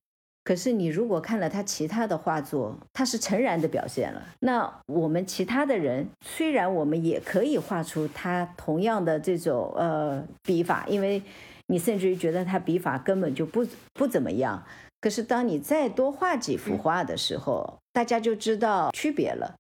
[0.47, 4.23] 可是你如果看了他其他的画作，他是诚然的表现了。
[4.39, 11.21] 那我们其他的人，虽然我们也可以画出他同样的这种呃笔法，因为
[11.67, 14.65] 你甚至于觉得他笔法根本就不不怎么样。
[15.01, 19.57] 可是当你再多画几幅画的时候，大家就知道区别了。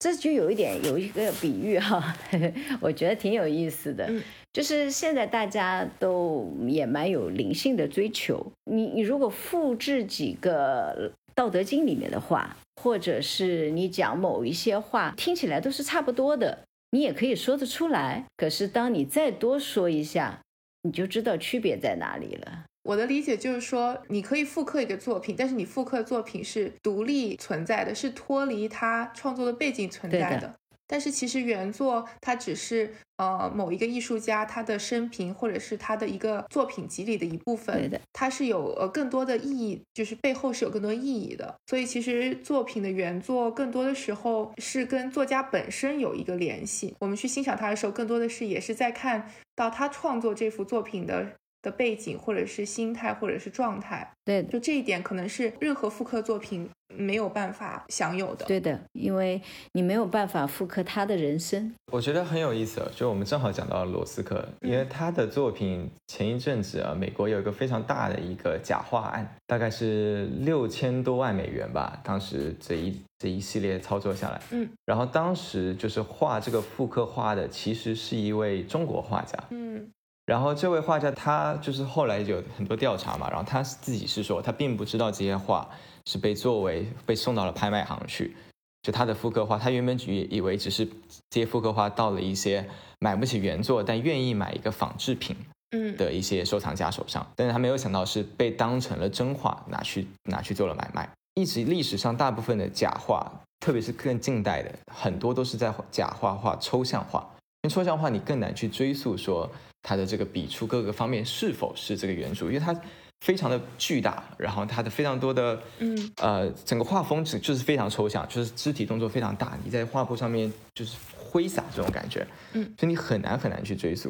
[0.00, 2.14] 这就有一点有一个比喻哈，
[2.82, 4.10] 我觉得挺有意思的。
[4.56, 8.50] 就是现在大家都也蛮有灵性的追求。
[8.64, 18.24] 你你如果复制几个《道德经》里面的话，或者是你讲某一些话，听起来都是差不多的，你也可以说得出来。
[18.38, 20.40] 可是当你再多说一下，
[20.84, 22.64] 你就知道区别在哪里了。
[22.84, 30.54] 我的理解就是说，你可以复刻一个作品，但是你复刻作品是独立存在的，是脱离它创作的背景存在的。
[30.86, 41.54] 但是其实原作它只是呃某一个艺术家他的生平或者是他的一个作品集里的一部分，它是有呃更多的意义，就是背后是有更多意义的。
[41.66, 46.94] 所以其实作品的原作更多的时候是跟作家本身有一个联系。
[47.00, 51.32] 我们去欣赏他的时候，更多的是也是在看到他创作这幅作品的。
[51.66, 58.46] 的背景，或者是心态，或者是状态，对，就这一点可能是任何复刻作品没有办法享有的。
[58.46, 61.74] 对的，因为你没有办法复刻他的人生。
[61.90, 79.90] 我觉得很有意思，就我们正好讲到罗斯克，因为他的作品前一阵子啊，美国有一个非常大的一个假画案，大概是六千多万美元吧，当时这一这一系列操作下来，嗯，然后当时就是画这个复刻画的，其实是一位中国画家，嗯。
[80.26, 85.68] 然后这位画家他就是后来有很多调查嘛，然后他自己是说他并不知道这些画
[86.04, 88.36] 是被作为被送到了拍卖行去，
[88.82, 90.84] 就他的复刻画，他原本以以为只是
[91.30, 95.36] 这些复刻画到了一些买不起原作但愿意买一个仿制品，
[95.70, 101.08] 嗯的一些收藏家手上，但是他没有想到是被当成了真画拿去拿去做了买卖。
[101.34, 107.20] 一直历史上大部分的假画，特别是更近代的，很多都是在假画画抽象画，
[107.62, 109.48] 因为抽象画你更难去追溯说。
[109.86, 112.46] 他的这个笔触各个方面是否是这个原著？
[112.46, 112.74] 因为它
[113.20, 124.08] 非常的巨大，然后它的非常多的，嗯，呃，整个画风只就是非常抽象，就是肢体动作非常大，你在画布上面就是挥洒这种感觉，嗯，所以你很难很难去追溯。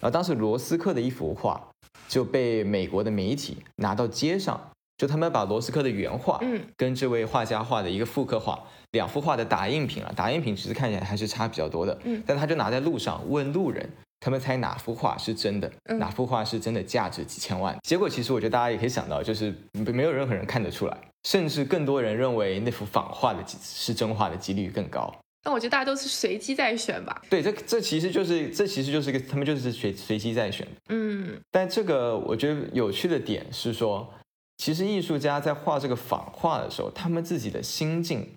[0.00, 1.62] 然后当时罗斯克的一幅画
[2.08, 4.58] 就被美国的媒体拿到街上，
[4.96, 8.58] 就他们把罗斯克的原画，嗯，跟这位画家画的一个复刻画，
[8.92, 13.86] 两幅画的打印品啊，打印品其实看起来还是差比较多的，嗯，但他就拿在路上问路人。
[14.20, 17.76] 他们猜哪幅画是真的，哪幅画是真的价值几千万？
[17.82, 25.14] 结果其实我觉得大家也可以想到，就是没有任何人看得出来，甚至更多人认为那幅仿画的是真画的几率更高。
[25.44, 27.22] 那我觉得大家都是随机在选吧？
[27.30, 30.66] 对，这这其实就是这其实就是个他们就是随随机在选。
[30.88, 34.12] 嗯，但这个我觉得有趣的点是说，
[34.56, 38.28] 其实艺术家在画这个仿画的时候，他们自己的心境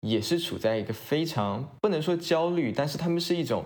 [0.00, 3.64] 也是处在一个非常不能说焦虑，但是他们是一种。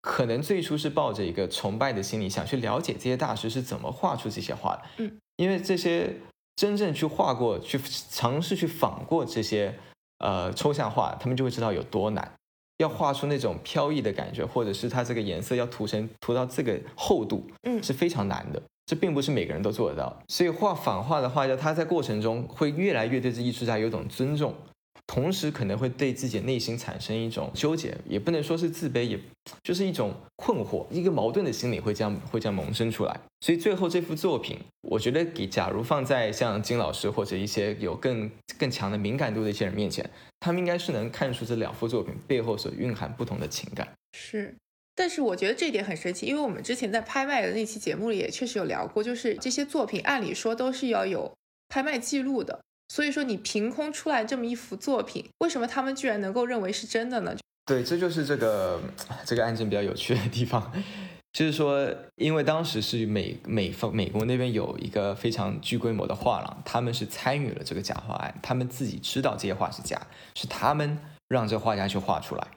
[0.00, 4.82] 可能最初是抱着一个崇拜的心理，想去了解这些大师是怎么画出这些画的。
[4.98, 6.16] 嗯，因为这些
[6.56, 7.78] 真正去画过、去
[8.10, 9.78] 尝试去仿过这些
[10.18, 12.32] 呃抽象画，他们就会知道有多难。
[12.78, 18.62] 要画出那种飘逸的感觉，或者是它这个颜色要涂成涂到这个厚度，嗯，是非常难的。
[18.86, 20.16] 这并不是每个人都做得到。
[20.28, 24.54] 所以画仿画的画家，他在过程中会越来越对这艺术家有种尊重。
[25.08, 29.18] 同时可能会对自己内心产生一种纠结，也不能说是自卑，也
[29.64, 33.20] 就是一种困惑，一个矛盾的心理会这样会这样萌生出来。
[33.40, 40.08] 所以最后这幅作品，我觉得给假如放在像金老师或者一些有更更强的敏感度的一些人面前，
[40.40, 43.88] 他们应该是能看出这两幅作品背后所蕴含不同的情感。
[44.12, 44.54] 是，
[44.94, 51.32] 但是我觉得这一点很神奇，因为我们之前在拍卖的那期节目里也确实有聊过，就是这些作品按理说都是要有
[51.70, 52.60] 拍卖记录的。
[52.88, 57.36] 所以说，你凭空出来这么一幅作品，为什么他们居然能够认为是真的呢？
[57.66, 58.80] 对，这就是这个
[59.26, 60.72] 这个案件比较有趣的地方，
[61.34, 70.00] 就是说，因为当时是美美方美国那边有一个非常巨规模的画廊，他们是参与了这个假画案，他们自己知道这些画是假，
[70.34, 70.98] 是他们
[71.28, 72.48] 让这画家去画出来，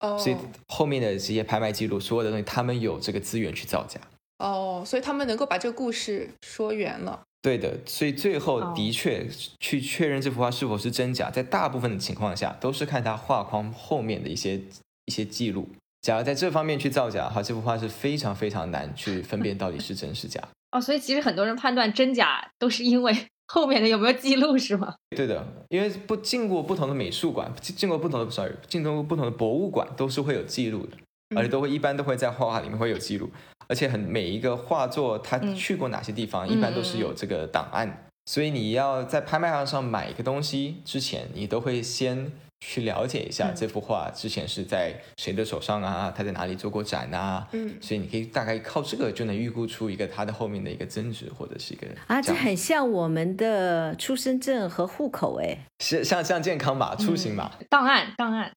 [0.00, 0.36] 哦，所以
[0.66, 4.00] 后面的这些拍卖记录，所有的东西，他们有这个资源去造假，
[4.38, 7.22] 哦，所以他们能够把这个故事说圆了。
[7.40, 9.26] 对的，所以最后的确
[9.60, 14.60] 去确认这幅画是否是真假，在大部分的情况下都是看他画框后面的一些
[15.06, 15.68] 一些记录。
[16.02, 20.40] 假如在这方面去造假，的话，这幅画是非常非常难去分辨到底是真是假。
[20.72, 24.94] 哦，所以其实很多人判断真假都是因为 后面的有没有记录是吗？
[25.16, 30.96] 对的，因为不进过不同的美术馆，进进过不同的 sorry，进过不同的博物馆都是会有记录的，
[31.36, 33.30] 而且都会一般都会在画画里面会有记录，
[33.68, 42.32] 而且很每一个画作他去过哪些地方，一般都是有这个档案，所以你要在拍卖行上买一个东西之前，你都会先。
[42.60, 46.12] 去了解一下这幅画之前是在谁的手上啊？
[46.14, 47.46] 他在哪里做过展啊？
[47.52, 58.50] 嗯，所以你可以大概靠这个就能预估出一个它的后面的一个增值或者是一个啊，这很像我们的出生证和户口哎，是像像健康码、出行码、档案、档案。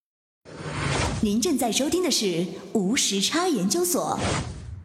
[1.22, 4.20] 您正在收听的是无时差研究所。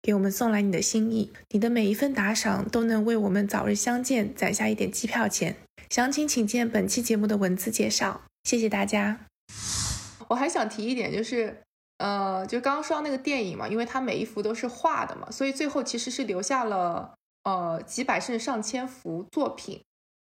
[0.00, 5.56] 给我们送来你的心意，你的每一份打赏都能为我们早日相见攒下一点机票钱。
[5.90, 8.22] 详情请见本期节目的文字介绍。
[8.44, 9.26] 谢谢大家。
[10.28, 11.62] 我还想提一点，就是，
[11.98, 19.82] 呃，就刚刚说到那个电影嘛，因为它每一幅都是画的嘛，所以最后其实是留下了呃几百甚至上千幅作品。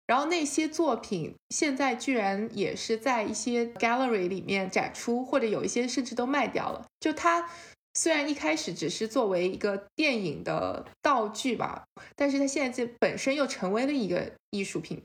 [0.07, 6.85] 然后那些作品现在居然也是在一些 gallery 里面展出，或者有一些甚至都卖掉了。
[7.01, 7.49] 就它。
[7.95, 11.85] 虽然一开始只是作为一个电影的道具吧，
[12.17, 15.01] 但是它现在这本身又成为了一个艺术品，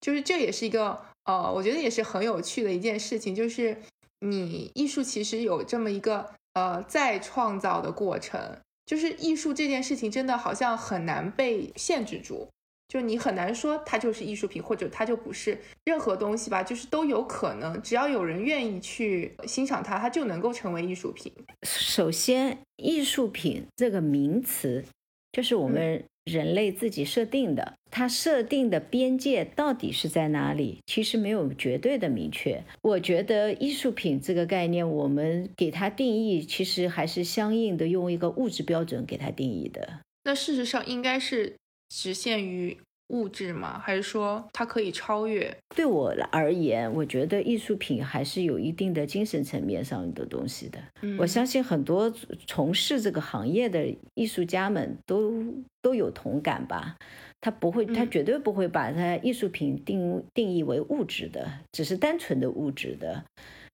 [0.00, 3.76] 就是这也是一个呃，我觉得也是很有趣的一件事情，就是
[4.20, 12.48] 你艺术其实有这么一个呃再创造的过程，就是艺术这件事情真的好像很难被限制住。
[12.90, 21.32] 就你很难说它就是艺术品，或者它就不是任何东西吧，就是都有可能，只要有人愿意去欣赏它，它就能够成为艺术品。
[21.62, 24.84] 首先，艺术品这个名词
[25.30, 30.80] 就是我们人类自己设定的，它设定的边界到底是在哪里？
[30.86, 32.60] 其实没有绝对的明确。
[32.82, 40.00] 我觉得艺术品这个概念，我们给它定义，其实还是相应的用一个物质标准给它定义的。
[40.24, 41.54] 那事实上应该是。
[41.90, 42.78] 只限于
[43.08, 43.78] 物质吗？
[43.78, 45.54] 还是说它可以超越？
[45.74, 50.78] 对我而言，我觉得艺术品还是有一定的精神层面上的东西的。
[51.18, 52.08] 我相信很多
[52.46, 55.44] 从事这个行业的艺术家们都
[55.82, 56.96] 都有同感吧。
[57.40, 63.24] 他不会，他绝对不会把他艺术品定定义为物质的，只是单纯的物质的。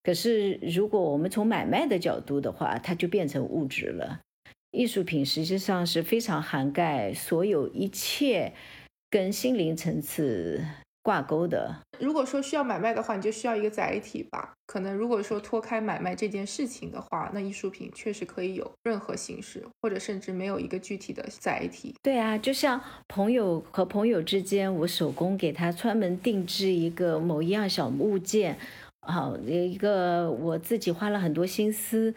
[0.02, 4.20] 可是如果我们从买卖的角度的话，它就变成物质了。
[4.76, 8.52] 艺术品实际上是非常涵盖所有一切
[9.08, 10.62] 跟心灵层次
[11.02, 11.76] 挂钩的。
[11.98, 14.52] 如果说需要买卖的话，你就需要一个载体吧。
[14.66, 21.94] 可能如果说脱开买卖这件事情的话，那艺术品确实可以有任何形式，或者甚至没有一个具体的载体。
[22.02, 28.58] 对啊，就像朋友和朋友之间，我手工给他专门定制一个某一样小物件，
[29.00, 32.14] 好一个我自己花了很多心思。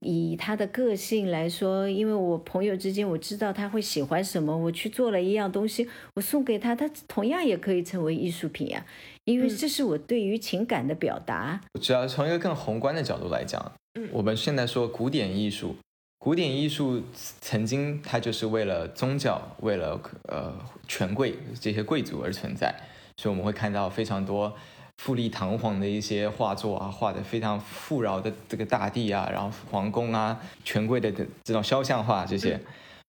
[0.00, 8.86] 以他的个性来说，因为我朋友之间我知道他会喜欢什么，我去做了一样东西，我送给他，他同样也可以成为艺术品呀。
[9.24, 11.60] 因为这是我对于情感的表达。
[11.80, 13.72] 只要从一个更宏观的角度来讲，
[14.12, 15.76] 我们现在说古典艺术，
[16.18, 17.02] 古典艺术
[17.40, 20.54] 曾经它就是为了宗教、为了呃
[20.86, 22.74] 权贵这些贵族而存在，
[23.16, 24.56] 所以我们会看到非常多。
[24.98, 31.10] 富丽堂皇的一些画作啊，画的非常富饶的这个大地啊，然后皇宫啊，权贵的
[31.44, 32.60] 这种肖像画这些，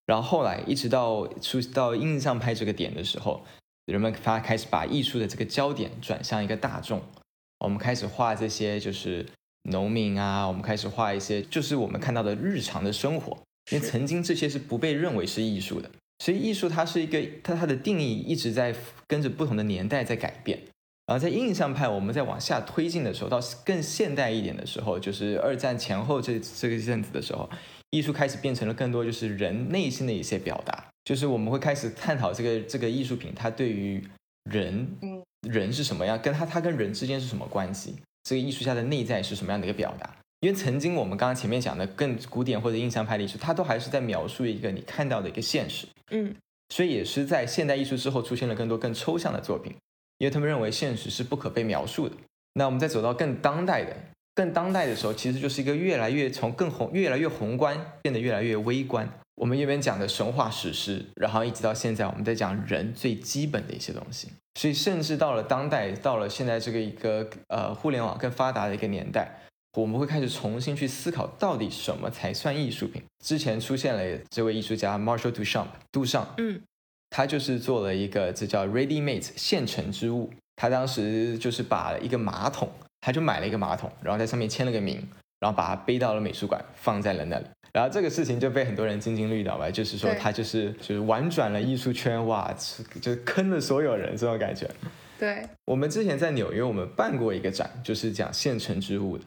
[0.06, 3.44] 然后后来一直到出到印象派这个点的时候，
[3.86, 7.02] 人们发开始把艺术的这个焦点转向一个大众，
[7.60, 9.26] 我们开始画这些就是
[9.64, 13.36] 农民啊，我们开始画一些就是我们看到的日常的生活，
[13.72, 15.90] 因为曾经这些是不被认为是艺术的，
[16.24, 18.76] 所以艺术它是一个它它的定义一直在
[19.08, 20.62] 跟着不同的年代在改变。
[21.10, 27.49] 然后在印象派，我们在往下推进的时候，到更现代一点的时候，就是二战前后这这个阵子的时候，
[27.89, 34.07] 艺术开始变成了更多就是人内心的一些表达，就是我们会开始探讨这个这个艺术品它对于
[34.51, 40.16] 人，嗯，人是什么样，跟他他跟人之间是什么关系，这个艺术家的内在是什么样的一个表达？
[40.41, 46.36] 因为曾经我们刚刚前面讲的更古典或者印象派的艺术，它都还是在描述一个你看到的一个现实，嗯，
[46.70, 49.74] 所以也是在现代艺术之后出现了更多更抽象的作品。
[50.20, 52.16] 因为他们认为现实是不可被描述的。
[52.54, 53.96] 那我们再走到更当代的、
[54.36, 59.10] 更当代的时候，其实就是一个越来越从更宏、越来越宏观变得越来越微观。
[59.36, 64.28] 我们右边讲的神话史诗，然后一直到现在，我们在讲人最基本的一些东西。
[64.60, 69.40] 所以甚至到了当代，到了现在这个一个呃互联网更发达的一个年代，
[69.78, 73.02] 我们会开始重新去思考，到底什么才算艺术品。
[73.24, 76.62] 之前出现了这位艺术家 Marshall Duchamp，杜尚，嗯，
[77.10, 80.30] 他就是做了一个这叫 Ready Made 现成之物。
[80.55, 82.70] 他当时就是把一个马桶，
[83.01, 85.01] 他就买了一个马桶，然后在上面签了个名，
[85.39, 87.45] 然后把它背到了美术馆，放在了那里。
[87.72, 92.53] 然后这个事情就被很多人津津乐道吧，就是说他就是就是玩转了艺术圈，哇，
[92.99, 94.70] 就是坑了所有人这种感觉。
[95.18, 99.24] 对，我们之前在纽约，我们办过一个展，就是讲现成之物的。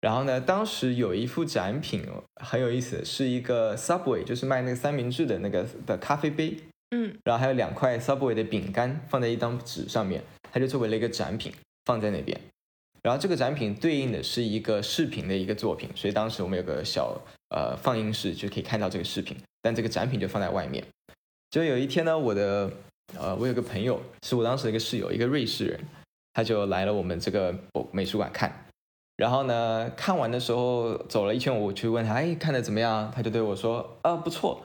[0.00, 6.56] 然后呢，当时有一幅展品哦很有意思，是一个 Subway，就是卖那个三明治的那个的咖啡杯，
[6.90, 10.22] 嗯，然后还有两块 Subway 的饼干放在一张纸上面，
[10.52, 11.52] 它就作为了一个展品
[11.84, 12.40] 放在那边。
[13.02, 17.20] 然后这个展品对应的是一个视频的一个作品，所以当时我们有个小
[17.50, 20.84] 呃放映室就可以看到这个视频，但这个展品就放在外面。
[21.50, 22.70] 就有一天呢，我的
[23.16, 25.80] 呃我有个朋友是我当时的一个室友，一个瑞士人，
[26.32, 27.54] 他就来了我们这个
[27.92, 28.64] 美术馆看。
[29.16, 33.10] 然后呢，看完的时候走了一圈，我去问他，哎，看的怎么样？
[33.14, 34.62] 他就对我说，啊，不错。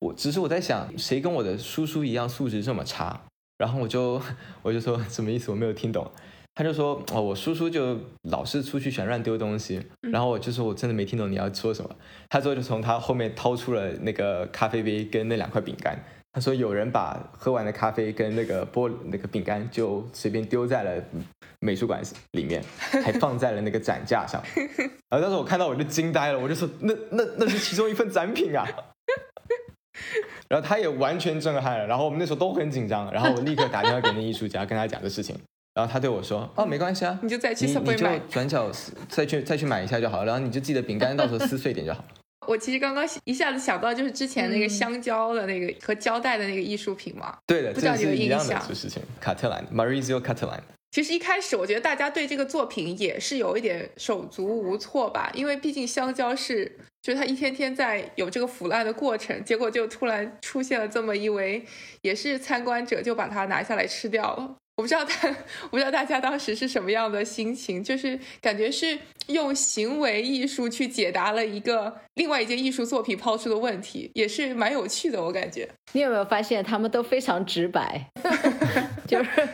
[0.00, 3.20] 我只是我在想，谁跟我的叔叔一样素质这么差？
[3.58, 4.20] 然后我就
[4.62, 5.50] 我就说什么意思？
[5.50, 6.10] 我没有听懂。
[6.54, 9.80] 他就说，哦，我叔叔就老是出去喜欢乱丢东西。
[10.10, 11.90] 然后我就说，我真的没听懂你要说什么。
[12.28, 15.98] 他之后就从他后面掏出了那个咖啡杯跟那两块饼干。
[16.32, 21.02] 他说有人把喝完的咖啡跟那个玻那个饼干就随便丢在了
[21.60, 22.00] 美术馆
[22.32, 24.42] 里面，还放在了那个展架上。
[25.10, 28.66] 然后当时我看到我就惊呆了，我就说那那那是其中一份展品啊。
[30.50, 35.34] 然后他也完全震撼了，然后我们那时候都很紧张，然后我立刻打电话给那艺术家跟他讲这事情，
[35.74, 38.68] 然后他对我说哦没关系啊，你就再去你就转角
[39.08, 42.08] 再去再去买一下就好了，然后你就记得饼干到时候撕碎点就好了。
[42.48, 47.36] 我其实刚刚一下子想到，就是之前那个嗯香蕉的那个和胶带的那个艺术品嘛。
[47.46, 49.00] 对的，不知道你有印象这事情。
[49.20, 50.58] 卡特兰 Maurizio Catalan，
[50.90, 61.64] 其实一开始我觉得大家对这个作品也是有一点手足无措吧，因为毕竟香蕉是，就是它一天天在有这个腐烂的过程，结果就突然出现了这么一位，
[62.02, 64.56] 也是参观者就把它拿下来吃掉了。
[64.76, 65.28] 我不知道他，
[65.64, 75.68] 我不知道大家当时是什么样的心情，就是感觉是用行为艺术去解答了一个另外一件艺术作品抛出的问题，也是蛮有趣的，我感觉。
[75.92, 78.10] 你有没有发现他们都非常直白？
[79.10, 79.48] 就是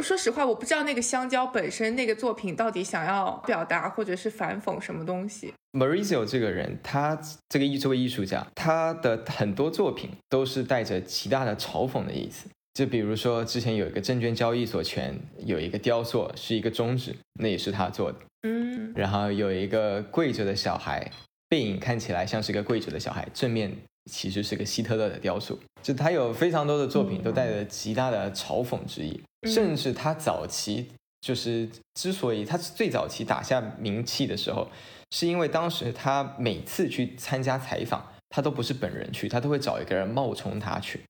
[0.02, 5.52] 说实话，我不知道那个香蕉本身那个作品到底想要表达或者是反讽什么东西。
[5.72, 7.18] Maurizio 这个人，他
[7.50, 12.48] 这个艺作为艺术家，他的很多作品都是带着极大的嘲讽的意思。
[12.72, 15.14] 就比如说，之前有一个证券交易所前
[15.44, 18.18] 有一个雕塑，是一个中指，那也是他做的。
[18.44, 21.10] 嗯，然后有一个跪着的小孩，
[21.50, 23.70] 背影看起来像是个跪着的小孩，正面
[24.10, 25.58] 其实是个希特勒的雕塑。
[25.82, 30.88] 就他有非常多的作品都带着极大的嘲讽之意，嗯甚至他早期
[31.20, 34.68] 就是之所以他最早期打下名气的时候，
[35.10, 41.00] 是因为当时他每次去参加采访，他都不是本人去，他都会找一个人冒充他去。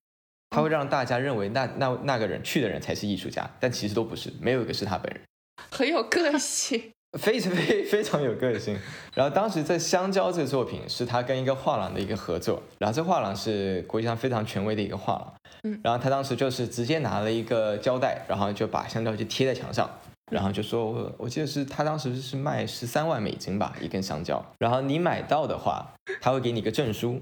[0.51, 5.23] 他会让大家认为那那那个人去的人才是艺术家，但其实都不是，没有一个是他本人。
[5.71, 6.93] 很有个性。
[7.19, 8.79] 非常非 非常有个性。
[9.15, 15.35] 然后当时在《香蕉》这个作品是他跟一个画廊的一个合作，然后这画廊是国际上非常权威的一个画廊。
[15.65, 19.89] 嗯然后他当时就是直接拿了一个胶带，然后就把香蕉就贴在墙上，
[20.33, 27.21] 然后就说，我我记得是他当时是卖十三万美金吧一根香蕉，然后你买到的话，他会给你一个证书，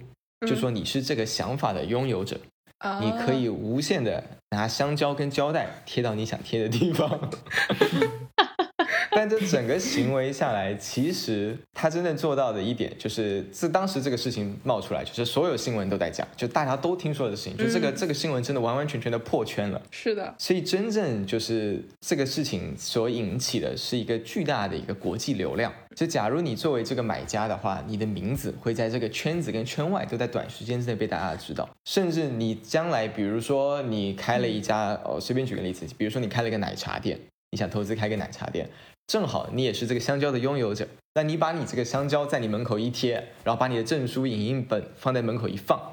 [0.49, 2.39] 就说你是这个想法的拥有者，
[2.79, 7.31] 啊你可以无限的拿香蕉跟胶带贴到你想贴的地方。
[9.13, 19.81] 但这整个行为下来，其实他真正做到的一点，就是自当时这个事情冒出来，就是所有新闻都在讲，就大家都听说的事情，就这个、嗯这个新闻真的完完全全的破圈了。
[19.91, 25.73] 是的，所以真正就是这个事情所引起的是一个巨大的一个国际流量。
[25.97, 37.19] 就假如你作为这个买家的话，你的名字会在这个圈子跟圈外都在短时间之内被大家知道，甚至你将来比如说你开了一家，哦，随便举个例子，比如说你开了一个奶茶店，
[37.51, 38.69] 你想投资开个奶茶店，
[39.07, 45.93] 正好你也是这个香蕉的拥有者，那你把你这个香蕉在你门口一贴，然后把你的证书、影印本放在门口一放，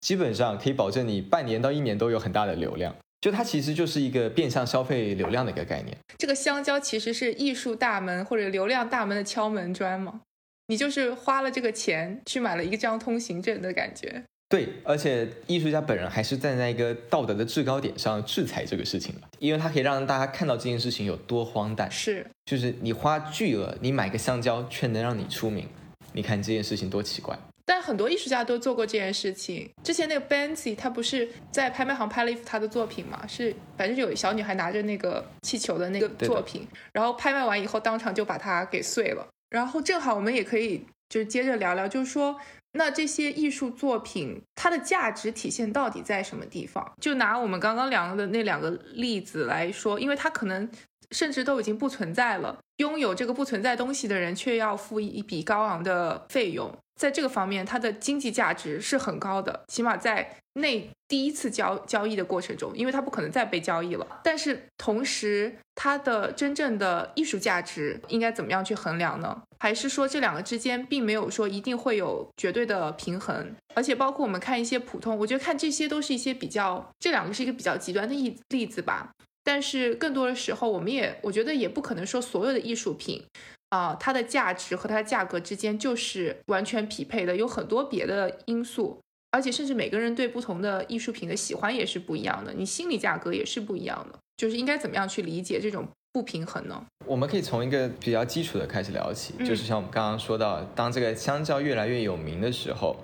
[0.00, 2.94] 基本上可以保证你半年到一年都有很大的流量。
[3.20, 5.96] 就它其实就是一个变相消费流量的一个概念。
[6.18, 10.20] 这个香蕉其实是艺术大门或者流量大门的敲门砖嘛。
[10.66, 14.24] 你就是花了这个钱去买了一张通行证的感觉。
[14.54, 21.90] 对，而且艺术家本人还是站在一个道德的制高点上制裁这个事情的，因为他可以让大家看到这件事情有多荒诞。
[21.90, 25.66] 是，就是你花巨额，你买个香蕉却能让你出名，
[26.12, 27.36] 你看这件事情多奇怪。
[27.64, 29.68] 但很多艺术家都做过这件事情。
[29.82, 33.26] 之前那个 Banksy 他不是在拍卖行拍了一幅他的作品嘛？
[33.26, 39.26] 是反正有一小女孩拿着那个气球的那个作品，然后拍卖完以后当场就把它给碎了。
[39.50, 42.36] 然后正好我们也可以就是接着聊聊，就是说
[42.76, 46.92] 那这些艺术作品它的价值体现到底在什么地方？
[47.00, 50.68] 就拿我们刚刚聊的那两个例子来说，因为它可能
[51.12, 64.20] 甚至都已经不存在了，拥有这个不存在东西的人却要付一笔高昂的费用，在这个方面，它的经济价值是很高的，起码在那第一次交交易的过程中，因为它不可能再被交易了。
[64.22, 69.42] 但是同时，它的真正的艺术价值应该怎么样去衡量呢？
[69.58, 73.54] 还是说这两个之间并没有说一定会有绝对的平衡？
[73.74, 79.10] 而且包括我们看一些普通，我觉得看这些都是一些比较，这两个是一个比较极端的例例子吧。
[79.42, 83.24] 但是更多的时候，我们也我觉得也不可能说所有的艺术品
[83.70, 89.00] 啊、它的价值和它的价格之间就是完全匹配的，有很多别的因素，
[89.34, 96.80] 而且甚至每个人对不同的艺术品的喜欢也是不一样的，你心理价格也是不一样的，就是应该怎么样去理解这种不平衡呢？
[97.04, 102.94] 我们可以从一个比较基础的开始聊起，嗯就是像我们刚刚说到，当这个香蕉越来越有名的时候，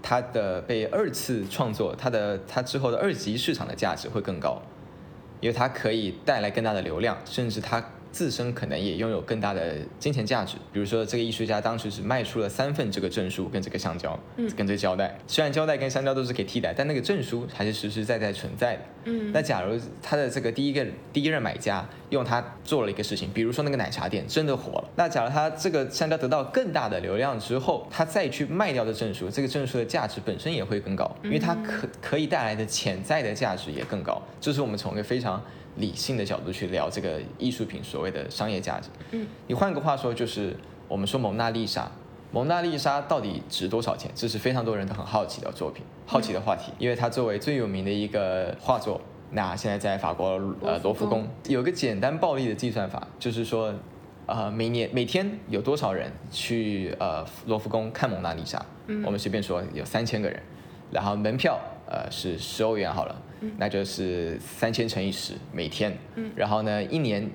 [0.00, 4.62] 它的被二次创作，它的它之后的二级市场的价值会更高，
[5.40, 10.56] 因为它可以带来更大的流量，甚至它自身可能也拥有更大的金钱价值。
[10.72, 15.18] 比如说，这个艺术家当时只卖出了三份这个证书跟这个橡胶，嗯跟这个胶带。
[15.26, 18.82] 虽然胶带跟香蕉都是可以替代，但那个证书还是实实在在存在的。
[19.04, 34.20] 嗯那假如他的这个第一个第一任买家用它做了一个事情，比如说那个奶茶店真的火了，那假如它这个香蕉得到更大的流量之后，它再去卖掉的证书，这个证书的价值本身也会更高，因为它可可以带来的潜在的价值也更高。
[34.40, 35.42] 这是我们从一个非常
[35.76, 38.88] 理性的角度去聊这个艺术品所谓的商业价值。
[39.12, 40.56] 嗯，你换个话说，就是
[40.88, 41.90] 我们说蒙娜丽莎。
[42.32, 44.08] 蒙娜丽莎到底值多少钱？
[44.14, 49.00] 这是非常多人都很好奇的作品，好奇的话题，因为它作为最有名的一个画作，
[49.30, 50.30] 那现在在法国
[50.62, 51.26] 呃罗浮宫。
[51.48, 53.74] 有个简单暴力的计算法，就是说，
[54.26, 58.64] 呃每年每天有多少人去呃罗浮宫看蒙娜丽莎？
[58.86, 59.02] 嗯。
[59.04, 60.42] 我们随便说有三千个人，
[60.90, 63.22] 然后门票呃是十欧元好了，
[63.56, 66.30] 那就是三千乘以十每天，嗯。
[66.34, 67.30] 然后呢一年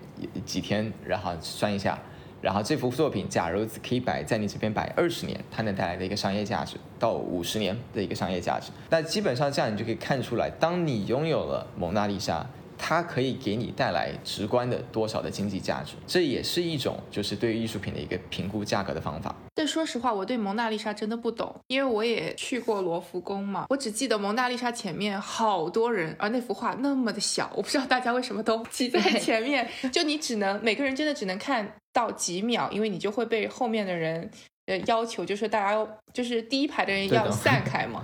[0.45, 1.97] 几天，然后算一下。
[2.45, 12.45] 然后这幅作品，假如可以摆在你这边摆二十年，它能带来的一个商业价值到五十年的一个商业价值，那基本上这样你就可以看出来，当你拥有了蒙娜丽莎，
[12.78, 19.36] 它可以给你带来直观的多少的经济价值，这也是一种就是对于艺术品的一个评估价格的方法。
[19.53, 34.30] 但说实话，我对蒙娜丽莎真的不懂，因为我也去过罗浮宫嘛，我只记得蒙娜丽莎前面好多人，而那幅画那么的小，我不知道大家为什么都挤在前面，就你只能每个人真的只能看到几秒，因为你就会被后面的人。
[34.66, 38.03] 呃，要求就是大家要，就是第一排的人要散开嘛。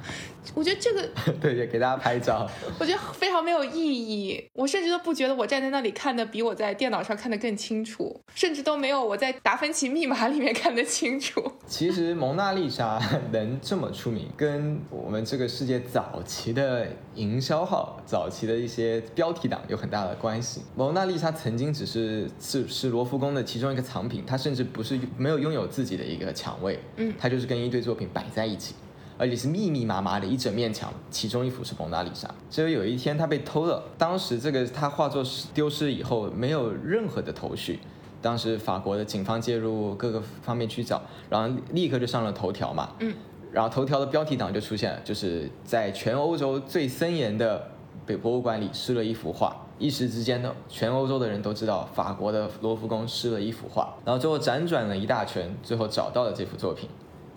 [0.55, 1.07] 我觉得这个
[1.39, 2.49] 对 对，给大家拍照。
[2.80, 11.41] 我觉得非常没有意义，我甚至都不觉得我站在那里看的比我在电脑上看的更清楚，甚至都没有我在达芬奇密码里面看得清楚。
[11.68, 12.99] 其实蒙娜丽莎
[13.32, 20.62] 能这么出名，跟我们这个世界早期的营销号、早期的一些标题党有很大的关系。
[20.76, 28.75] 蒙娜丽莎曾经只是是是罗浮宫的其中一个藏品，它甚至不是没有拥有自己的一个墙位，嗯它就是跟一堆作品摆在一起。
[29.17, 32.27] 而且是密密麻麻的一整面墙，其中一幅是蒙娜丽莎。
[32.49, 37.79] 结果有一天它被偷了，当时这个他画作失丢失以后，没有任何的头绪。
[38.19, 40.99] 当时法国的警方介入各个方面去找，
[41.29, 42.89] 然后立刻就上了头条嘛。
[42.99, 43.13] 嗯，
[43.51, 47.69] 然后头条的标题党就出现了，就是在全欧洲最森严的
[48.07, 49.55] 北博物馆里失了一幅画。
[49.82, 53.93] 一时之间呢，全欧洲的人都知道法国的罗浮宫失了一幅画。
[54.05, 56.88] 然后最后辗转了一大圈，最后找到了这幅作品。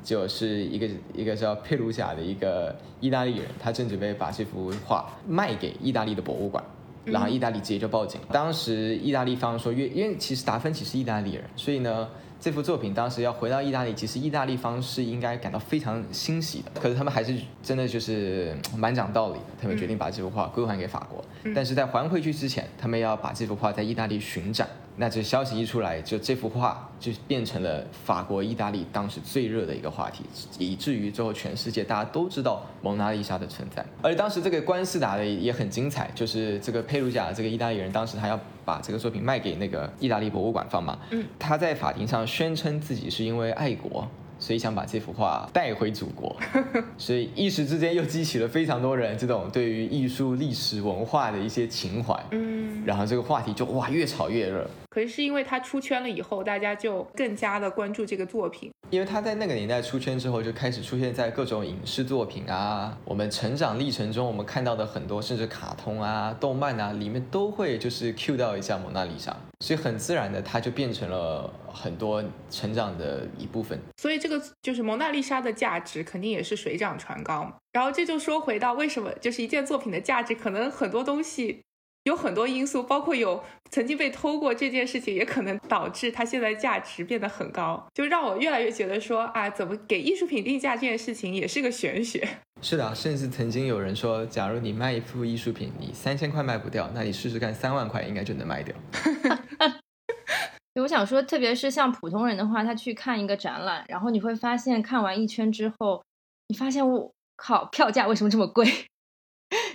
[0.03, 6.63] 就是一个一个叫佩鲁贾的一个意大利人，他正准备把这幅画卖给意大利的博物馆，
[7.07, 8.21] 然后意大利直接就报警。
[8.31, 12.07] 当时意大利方说，因为因为其实达芬奇是意大利人，所以呢，
[12.45, 16.79] 这幅作品当时要回到意大利，其实意大利方是应该感到非常欣喜的。
[16.79, 21.25] 可是他们还是真的就是嗯蛮讲道理的，他们决定把这幅画归还给法国。
[21.55, 24.69] 但是在还回去之前，他们要把这幅画在意大利巡展。
[24.97, 30.25] 那这消息一出来，就这幅画就变成了法国、意大利当时最热的一个话题，
[30.59, 33.85] 以至于最后全世界大家都知道蒙娜丽莎的存在。
[34.03, 44.07] 而且当时这个官司打的也很精彩，就是这个佩鲁贾这个意大利人，当时他要把这个作品卖给那个意大利博物馆放嘛，嗯，他在法庭上宣称自己是因为爱国。
[44.37, 46.37] 所以想把这幅画带回祖国，
[46.99, 52.21] 所以一时之间又激起了非常多人这种对于艺术、历史文化的一些情怀。
[52.33, 54.69] 嗯，然后这个话题就哇越炒越热。
[54.95, 58.71] 可是是因为他出圈了以后，大家就更加的关注这个作品。
[58.91, 73.77] 因为他在那个年代出圈之后，就开始出现在各种影视作品啊，我们成长历程中我们看到的很多，甚至卡通啊、动漫啊，里面都会就是 cue 到一下蒙娜丽莎，所以很自然的，它就变成了很多成长的一部分。
[73.97, 77.53] 所以这个就是蒙娜丽莎的价值肯定也是水涨船高。
[77.73, 81.63] 然后这就说回到为什么就是一件作品的价值，可能很多东西。
[82.05, 92.27] 有很多因素，包括有曾经被偷过这件事情，也可能导致它现在价值变得很高，就让我越来越觉得说啊，怎么给艺术品定价这件事情也是个玄学。
[92.63, 98.75] 是的，甚至曾经有人说，假如你卖一幅艺术品，你三千块卖不掉，那你试试看三万块应该就能卖掉。
[100.81, 106.03] 我想说，特别是像普通人的话，他去看一个展览，然后你会发现看完一圈之后，
[106.49, 108.67] 你发现我靠，票价为什么这么贵？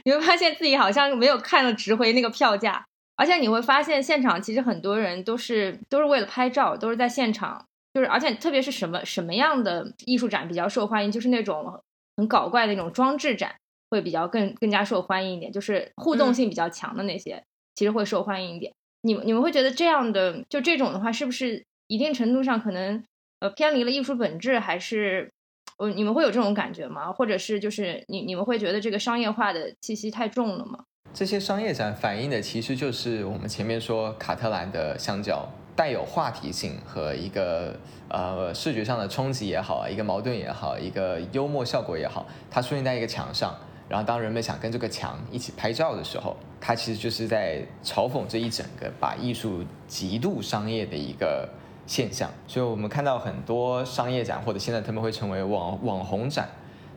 [0.04, 11.82] 你会发现自己好像没有看了值回那个票价，而且你会发现现场其实很多人都是都是为了拍照，都是在现场，就是而且特别是什么什么样的艺术展比较受欢迎，就是那种
[12.18, 13.56] 很搞怪的那种装置展
[13.90, 17.44] 会比较更更加受欢迎一点，就是互动性比较强的那些
[17.76, 18.74] 其实会受欢迎一点。
[19.02, 23.04] 你们你们会觉得这样的就这种的话，是不是一定程度上可能
[23.40, 25.32] 呃偏离了艺术本质，还是？
[25.80, 27.10] 呃，你们会有这种感觉吗？
[27.10, 30.84] 或者是就是你你们会觉得这个商业化的气息太重了吗？
[31.14, 37.74] 这些商业展反映的其实就是我们前面说卡特兰的香蕉带有话题性和一个
[38.10, 43.56] 呃视觉上的冲击也好，一个矛盾也好，一个幽默效果也好，它出现在一个墙上，
[43.88, 51.48] 然后当人们想跟这个墙一起拍照的时候，它其实就是在嘲讽这一整个把艺术极度商业的一个。
[51.90, 56.48] 现象，所以我们看到很多商业展，或者现在他们会成为网网红展，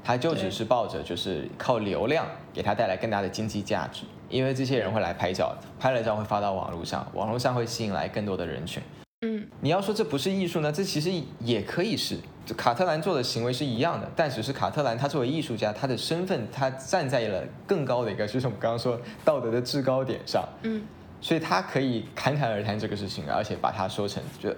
[0.04, 8.82] 它就只是抱着就是靠流量给它带来更大的经济价值，因为这些人会来拍照，拍了照会发到网络上，网络上会吸引来更多的人群。
[9.22, 10.70] 嗯，你要说这不是艺术呢？
[10.70, 12.18] 这其实也可以是，
[12.54, 20.46] 卡特兰做的行为是一样的，但只是卡特兰他作为艺术家，他的身份他站在了更高的一个，就是我们刚刚说道德的制高点上。
[20.64, 20.82] 嗯，
[21.20, 24.52] 所以他可以侃侃而谈这个事情，而且把它说成就。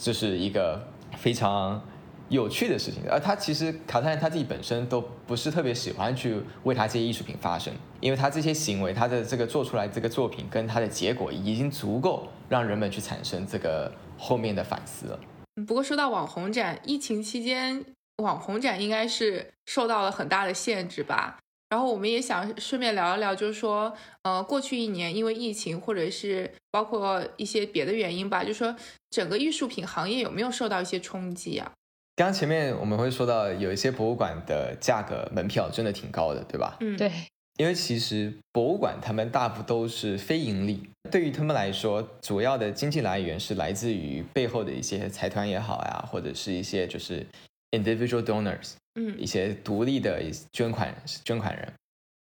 [0.00, 0.86] 这是一个
[1.16, 1.82] 非常
[2.28, 15.20] 有趣的事情，而他其实卡特兰他自己本身都不是特别喜欢去为他这些艺术品发声，因为他这些行为，他的这个做出来这个作品跟他的结果已经足够让人们去产生这个后面的反思了。
[15.66, 17.84] 不过说到网红展，疫情期间
[18.16, 21.38] 网红展应该是受到了很大的限制吧？
[21.72, 23.90] 然后我们也想顺便聊一聊，就是说，
[24.24, 28.76] 呃，过去一年因为疫情，或者是包括一些别的原因吧，就是说
[29.08, 31.72] 整个艺术品行业有没有受到一些冲击啊？
[32.14, 36.76] 刚刚前面我们会说到，有一些博物馆的价格门票真的挺高的，对吧？
[36.80, 37.10] 嗯，对。
[37.56, 47.26] 因为其实博物馆他们大部都是非盈利，对于他们来说，主要的经济来源是来自于背后的一些财团也好呀，或者是一些就是
[47.70, 48.72] individual donors。
[48.94, 50.22] 嗯，一些独立的
[50.52, 51.72] 捐款捐款人，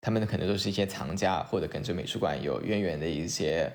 [0.00, 3.68] 他们可能都是一些藏家或者跟这美术馆有渊源的一些，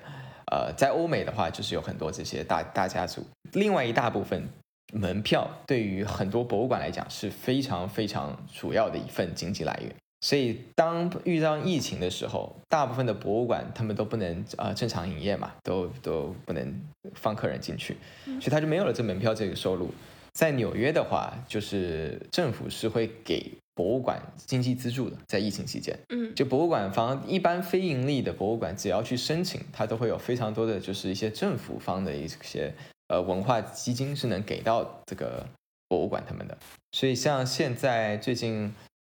[0.50, 3.22] 呃，在欧美的话就是有很多这些大大家族。
[3.52, 4.48] 另外一大部分
[4.92, 9.94] 门票对于很多博物馆来讲是非常非常主要的一份经济来源。
[10.22, 16.78] 所以当遇到疫情的时候，大部分的博物馆他们都不能呃正常营业嘛，都都不能
[17.14, 19.90] 放客人进去，所以他就没有了这门票这个收入。
[20.32, 32.72] 在纽约的话，就是政府是会给博物馆经济资助的，在疫情期间，嗯，就博物馆方一般非盈利的博物馆，只要去申请，它都会有非常多的就是一些政府方的一些
[33.08, 35.46] 呃文化基金是能给到这个
[35.88, 36.56] 博物馆他们的。
[36.92, 38.72] 所以像现在最近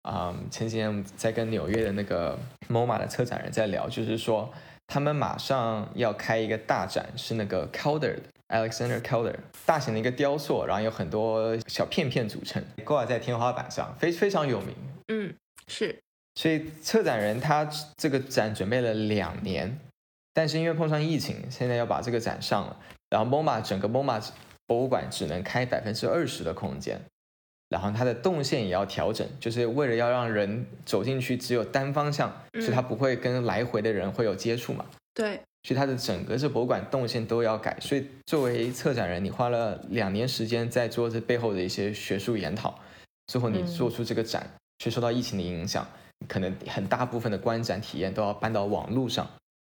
[0.03, 2.37] 啊，前几天在跟纽约的那个
[2.69, 4.51] MoMA 的策展人在聊，就是说
[4.87, 8.21] 他们马上要开一个大展，是那个 Calder 的。
[8.51, 9.35] Alexander Keller，
[9.65, 14.75] 大型的一个雕塑，然后有很多小片片组成，挂在天花板上，非非常有名。
[15.07, 15.33] 嗯，
[15.67, 15.97] 是。
[16.35, 19.79] 所以策展人他这个展准备了两年，
[20.33, 22.77] 但是因为碰上疫情，现在要把这个展上了。
[23.09, 24.23] 然后 MoMA 整个 MoMA
[24.65, 27.01] 博物馆只能开百分之二十的空间，
[27.67, 34.85] 然后它的动线也要调整，就是为了要让人走进去只有单方向，所以它不会跟来回的人会有接触嘛。
[35.13, 35.41] 对。
[35.63, 42.79] 所以它的整个这博物馆动线都要改，所以作为策展人，你花了两年时间在做这背后的一些学术研讨，
[43.27, 44.49] 最后你做出这个展，
[44.79, 45.87] 却受到疫情的影响，
[46.27, 49.29] 可能很大部分的观展体验都要搬到网络上，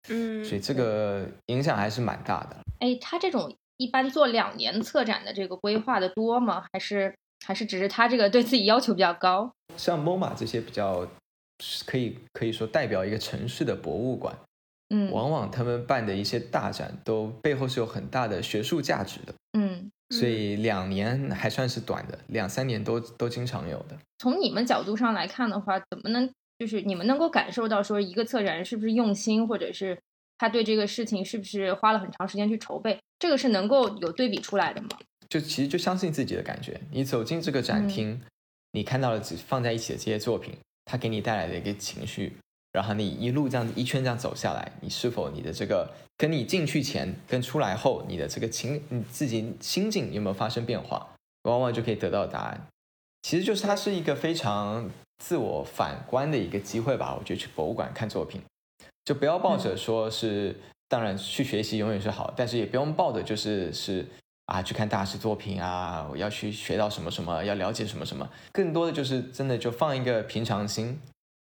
[0.09, 2.57] 嗯，所以这个影响还是蛮大的。
[2.79, 6.65] 哎，他这种一般做两年策展的这个规划的多吗？
[6.71, 9.51] 还是还是只是他这个对自己要求比较高？
[9.75, 11.07] 像 MoMA 这些比较
[11.87, 14.37] 可以可以说代表一个城市的博物馆。
[14.89, 23.97] 嗯往往他们办的一些大展都背后是有很大的学术价值的，嗯，所以两年还算是短的，两三年都都经常有的。
[24.17, 29.97] 从你们角度上来看的话，怎么能就是你们能够感受到说一个策展人是不是用心，或者是
[30.37, 34.89] 他对这个事情是不是花了很长时间去筹备，这个是能够有对比出来的吗？
[35.29, 38.19] 就其实就相信自己的感觉，你走进这个展厅，
[38.71, 42.33] 你看到了只放在一起的这些作品，它给你带来的一个情绪，
[42.71, 51.09] 然后你一路这样一圈这样走下来，你是否你的这个跟你进去前跟出来后，你的这个情你自己心境有没有发生变化，
[51.43, 52.67] 往往就可以得到答案。
[53.23, 57.15] 其实就是它是一个非常自我反观的一个机会吧。
[57.19, 58.41] 我觉得去博物馆看作品，
[59.03, 60.55] 就不要抱着说是，
[60.87, 64.05] 当然去学习永远是好，但是也不用抱着就是是
[64.45, 70.99] 啊去看大师作品啊，我要去学到什么什么，要了解什么什么，更多的就是真的就放一个平常心。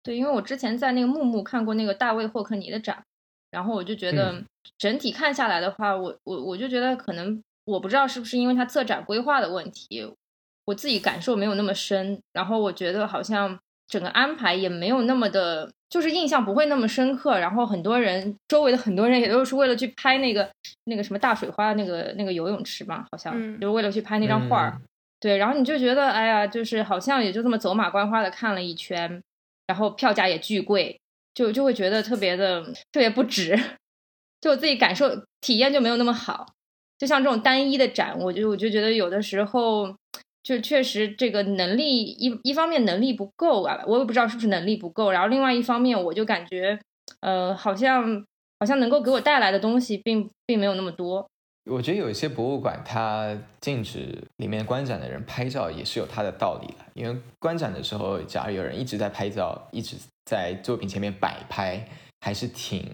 [0.07, 3.03] 对，因为我之前在那个木木看过那个大卫霍克尼的展，
[3.51, 4.41] 然后我就觉得
[4.77, 10.09] 整体看下来的话，我我我就觉得可能我不知道是不是因为他策展规划的问题，
[10.63, 17.37] 我自己感受没有那么深，然后我觉得好像整个安排也没有那么的，就是印象不会那么深刻。
[17.37, 20.49] 然后很多人周围的很多人也都是为了去拍那个
[20.85, 24.69] 那个什么大水花那个那个游泳池嘛，好像、嗯就是为了去拍那张画儿。
[24.77, 24.81] 嗯
[25.19, 29.19] 对，然后你就觉得，哎呀，就是好像也就这么走马观花的看了一圈，
[29.67, 30.99] 然后票价也巨贵，
[31.33, 33.57] 就就会觉得特别的特别不值，
[34.41, 35.09] 就我自己感受
[35.41, 36.45] 体验就没有那么好。
[36.97, 39.95] 就像这种单一的展，我就我就觉得有的时候
[40.41, 46.79] 就确实这个能力一一方面能力不够啊，我也不知道是不是能力不够，然后另外一方面我就感觉，
[47.19, 48.25] 呃，好像
[48.59, 51.29] 好像能够给我带来的东西并并没有那么多。
[51.69, 56.85] 我觉得有一些博物馆，它禁止里面观展的人拍照，也是有它的道理的。
[56.93, 61.87] 因为观展的时候，假如有人一直在拍照，一直在作品前面摆拍，
[62.21, 62.89] 还是挺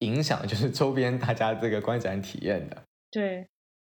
[0.00, 2.82] 影响就是周边大家这个观展体验的。
[3.10, 3.46] 对，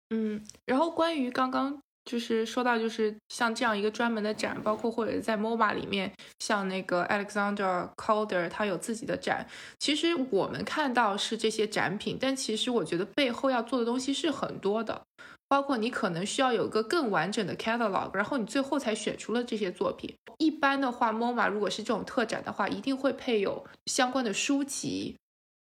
[0.09, 9.45] 嗯，然后关于刚刚就是说到，就是像这样一个专门的展，包括或者在 MoMA 里面，像那个 Alexander Calder 他有自己的展。
[9.77, 15.03] 其实我们看到是这些展品，但其实我觉得背后要做的东西是很多的。
[15.47, 20.11] 包括你可能需要有一个更完整的 catalog，然后你最后才选出了这些作品。
[20.37, 25.15] 一般的话，MoMA 如果是这种特展的话，一定会配有相关的书籍，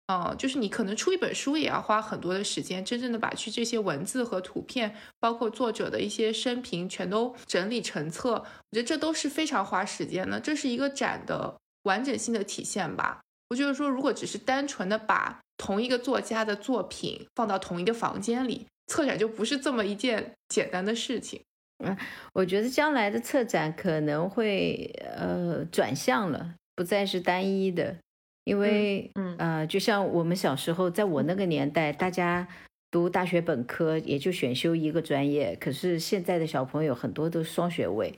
[0.07, 8.33] 嗯，就是你可能出一本书也要花很多的时间，真正的把去这些文字和图片，包括作者的一些生平，全都整理成册。
[8.33, 13.21] 我觉得这都是非常花时间的，这是一个展的完整性的体现吧。
[13.49, 21.41] 我就是说，如果只是单纯的把同一个作家的作品放到同一个房间里，策展就不是这么一件简单的事情。
[21.83, 21.97] 嗯
[22.33, 27.97] 我觉得将来的策展可能会呃转向了，不再是单一的，
[28.45, 32.47] 因为嗯呃，就像我们小时候，在我那个年代，大家
[32.89, 38.13] 读大学本科也就选修一个专业，可是现在的小朋友很多都是双学位，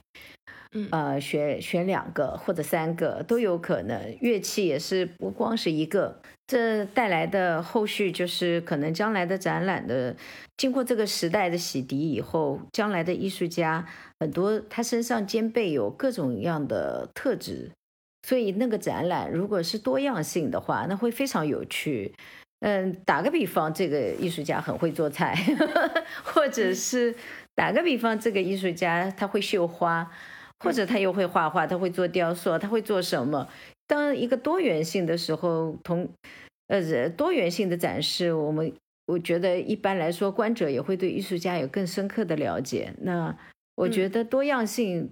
[0.73, 6.21] 嗯呃，选选两个或者三个都有可能，乐器也是不光是一个。
[6.45, 10.15] 这带来的后续就是，可能将来的展览的，
[10.55, 13.85] 经过这个时代的洗涤以后，将来的艺术家
[14.21, 17.71] 很多，他身上兼备有各种样的特质，
[18.27, 22.13] 所以那个展览如果是多样性的话，那会非常有趣。
[22.59, 25.33] 嗯，打个比方，这个艺术家很会做菜，
[26.25, 27.15] 或者是
[27.55, 30.11] 打个比方，这个艺术家他会绣花，
[30.59, 33.47] 或者他又会画画，他会做雕塑，他会做什么？
[33.87, 36.09] 当一个多元性的时候，同
[36.67, 38.73] 呃多元性的展示，我们
[39.05, 42.91] 我觉得一般来说，观者也会对艺术家有更深刻的了解。
[43.03, 43.33] 那
[43.75, 45.09] 我觉得多样性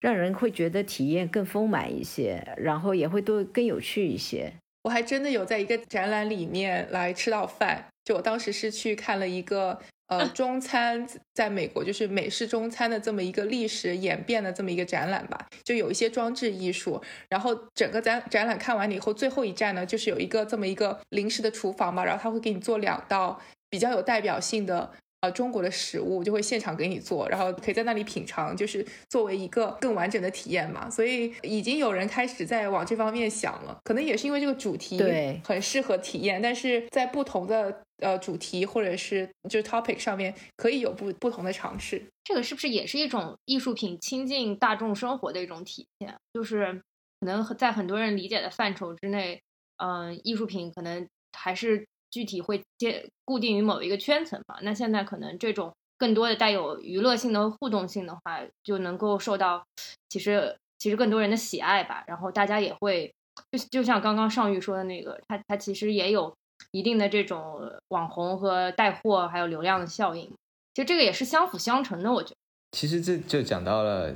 [0.00, 4.52] 让人会觉得体验更丰满一些，然后也会多更有趣一些。
[4.82, 9.76] 我还真的有在一个展览里面来吃到饭，就我当时是去看了一个
[10.06, 24.92] 呃中餐，在美国就是美式中餐的这么一个历史演变的这么一个展览吧，就有一些装置艺术，然后整个展展览看完了以后，最后一站呢就是有一个这么一个临时的厨房嘛，然后他会给你做两道比较有代表性的。
[25.26, 30.88] 呃，中国的食物就会现场给你做，然后可以在那里品尝，就是作为一个更完整的体验嘛。
[30.88, 42.00] 所以已经有人开始在往这方面想了，可能也是因为这个主题对很适合体验，但是在不同的呃主题或者是就是 topic 上面可以有不不同的尝试。
[42.22, 46.14] 这个是不是也是一种艺术品亲近大众生活的一种体现？
[46.32, 46.72] 就是
[47.20, 49.40] 可能在很多人理解的范畴之内，
[49.78, 54.56] 嗯、艺术品可能还是具体会接固定于某一个圈层嘛。
[54.62, 59.64] 那现在可能这种更多的带有娱乐性的互动性的话，就能够受到
[60.08, 62.04] 其实其实更多人的喜爱吧。
[62.06, 63.12] 然后大家也会
[63.50, 66.34] 就就像刚刚尚玉说的那个，它它其实也有
[66.70, 70.26] 一定的这种网红和带货还有流量的效应，
[70.74, 72.36] 其实这个也是相辅相成的，我觉得。
[72.72, 74.12] 其实这就讲到了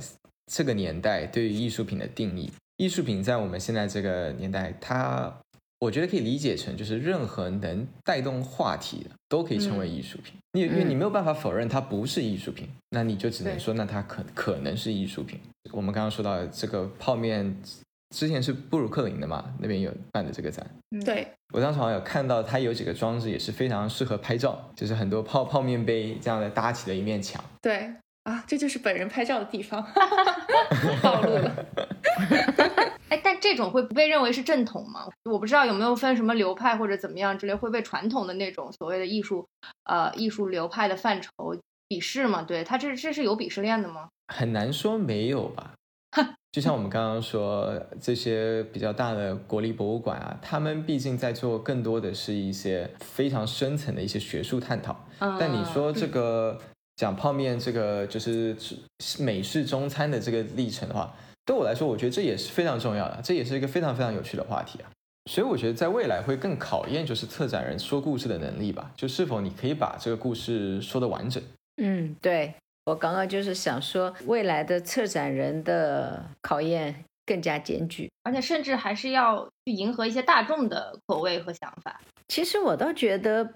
[0.51, 2.51] 这个年代对于艺术品的定义。
[2.77, 5.31] 艺术品在我们现在这个年代，它
[5.81, 10.35] 我觉得可以理解成就是任何能带动话题的都可以称为艺术品。
[10.53, 15.39] 你因为你没有办法否认它不是艺术品，那你就只能说那它可可能是艺术品。
[15.71, 17.55] 我们刚刚说到这个泡面，
[18.15, 20.63] 之前是布鲁克林的嘛，那边有办的这个展。
[21.03, 27.43] 对我当时好像有看到它有几个装置也是非常适合拍照，就是很多泡泡面杯这样的搭起的一面墙。
[27.59, 27.91] 对
[28.25, 29.81] 啊，这就是本人拍照的地方，
[31.01, 31.65] 暴露了。
[33.11, 35.05] 哎，但这种会不被认为是正统吗？
[35.29, 39.45] 我不知道有没有分什么流派或者怎么样之类，会被传统的那种所谓的艺术，
[39.83, 41.29] 呃，艺术流派的范畴
[41.89, 42.41] 鄙视吗？
[42.43, 44.07] 对他这这是有鄙视链的吗？
[44.33, 45.73] 很难说没有吧。
[46.53, 55.05] 就像我们刚刚说，这些比较大的国立博物馆啊，他们毕竟在做更多的是一些非常深层的一些学术探讨。
[55.19, 56.57] 但你说这个
[56.95, 58.55] 讲泡面，这个就是
[59.19, 61.13] 美式中餐的这个历程的话。
[61.51, 64.87] 对我来说，我觉得这也是非常重要的，这也是一个非常非常有趣的话题啊。
[65.29, 71.43] 所以我觉得在未来会更考验就是策展人说故事的能力吧，就是否你可以把这个故事说的完整。
[71.75, 72.53] 嗯，对
[72.85, 81.99] 我刚刚就是想说，未来的策展人的考验更加艰巨，而且甚至还是要去迎合一些大众的口味和想法。
[82.29, 83.55] 其实我倒觉得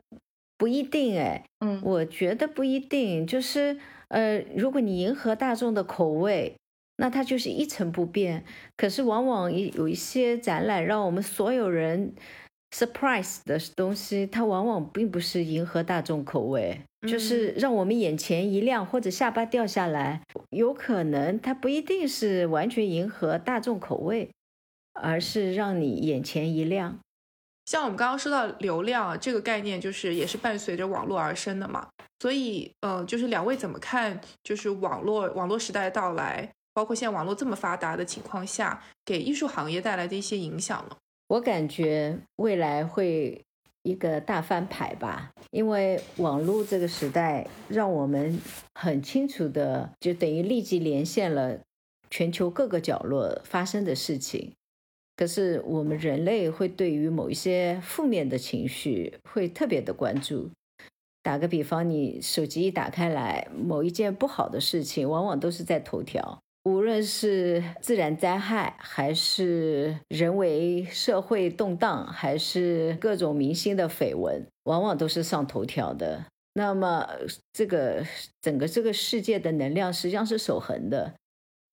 [0.57, 3.79] 不一定，哎，嗯，我觉得不一定，就是
[4.09, 6.57] 呃，如果你迎合大众的口味。
[6.97, 8.45] 那它就是一成不变，
[8.77, 12.13] 可是往往有有一些展览让我们所有人
[12.71, 20.21] surprise 的东西，它往往并不是迎合大众口味，就是让我们眼前一亮或者下巴掉下来。
[20.51, 24.29] 有可能它不一定是完全迎合大众口味，
[24.93, 26.99] 而是让你眼前一亮。
[27.65, 31.87] 像我们刚刚说到流量这个概念，就是也是伴随着网络而生的嘛。
[32.19, 36.49] 所以，嗯，就是两位怎么看，就是网络网络时代的到来？
[36.76, 40.97] 包括现在网络这么发达的情况下，给艺术行业带来的一些影响呢？
[41.30, 43.41] 我感觉未来会
[43.84, 48.39] 一个大翻牌吧，因为网络这个时代让我们
[48.73, 51.59] 很清楚的，就等于立即连线了
[52.09, 54.51] 全球各个角落发生的事情。
[55.15, 60.51] 可是我们人类会对于某一些负面的情绪会特别的关注。
[61.23, 66.39] 打个比方，你手机一打开来，某一件不好的事情，往往都是在头条。
[66.66, 76.26] 无论是自然灾害，还是人为社会动荡，还是各种明星的绯闻，往往都是上头条的。
[76.53, 77.07] 那么，
[77.53, 78.03] 这个
[78.41, 81.13] 整个这个世界的能量实际上是守恒的，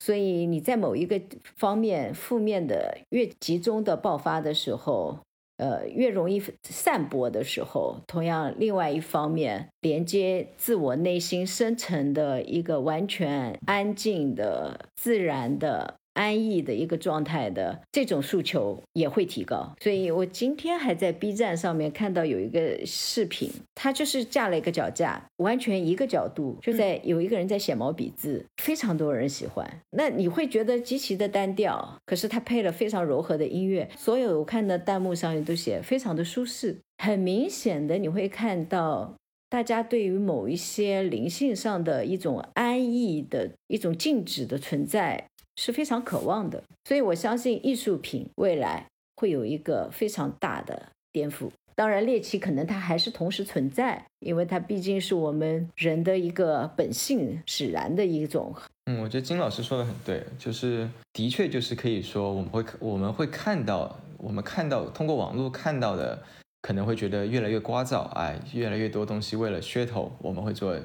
[0.00, 1.20] 所以你在某一个
[1.56, 5.20] 方面负面的越集中的爆发的时候。
[5.62, 15.94] 呃，越容易散播的时候，同样，另外一方面，连接自我内心深层的一个完全安静的、自然的。
[16.14, 29.66] 安逸的一个状态的这种诉求也会提高，所以我今天还在 B 站上面看到有一个视频，他就是架了一个脚架，完全一个角度，就在有一个人在写毛笔字，非常多人喜欢。
[29.90, 36.78] 那你会觉得极其的单调，可是他配了非常柔和的音乐，所有我看的弹幕上面都写非常的舒适。
[36.98, 39.14] 很明显的，你会看到
[39.48, 45.26] 大家对于某一些灵性上的一种安逸的一种静止的存在。
[45.56, 48.86] 是非常渴望的，所以我相信艺术品未来
[49.16, 51.50] 会有一个非常大的颠覆。
[51.74, 58.54] 当然，猎奇可能它还是同时存在，因为它毕竟是我们人的一个本性使然的一种。
[58.86, 66.22] 嗯，我觉得金老师说的很对，就是的确就是可以说我们会我们会看到我们看到通过网络看到的，
[66.60, 70.78] 可能会觉得越来越聒噪，哎，越来越多东西为了噱头，我们会做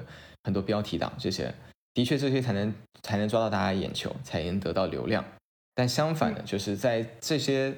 [0.44, 1.52] 很多标题党这些。
[1.98, 2.72] 的确，这些才能
[3.02, 5.24] 才能抓到大家眼球，才能得到流量。
[5.74, 7.74] 但相反的，就是在这些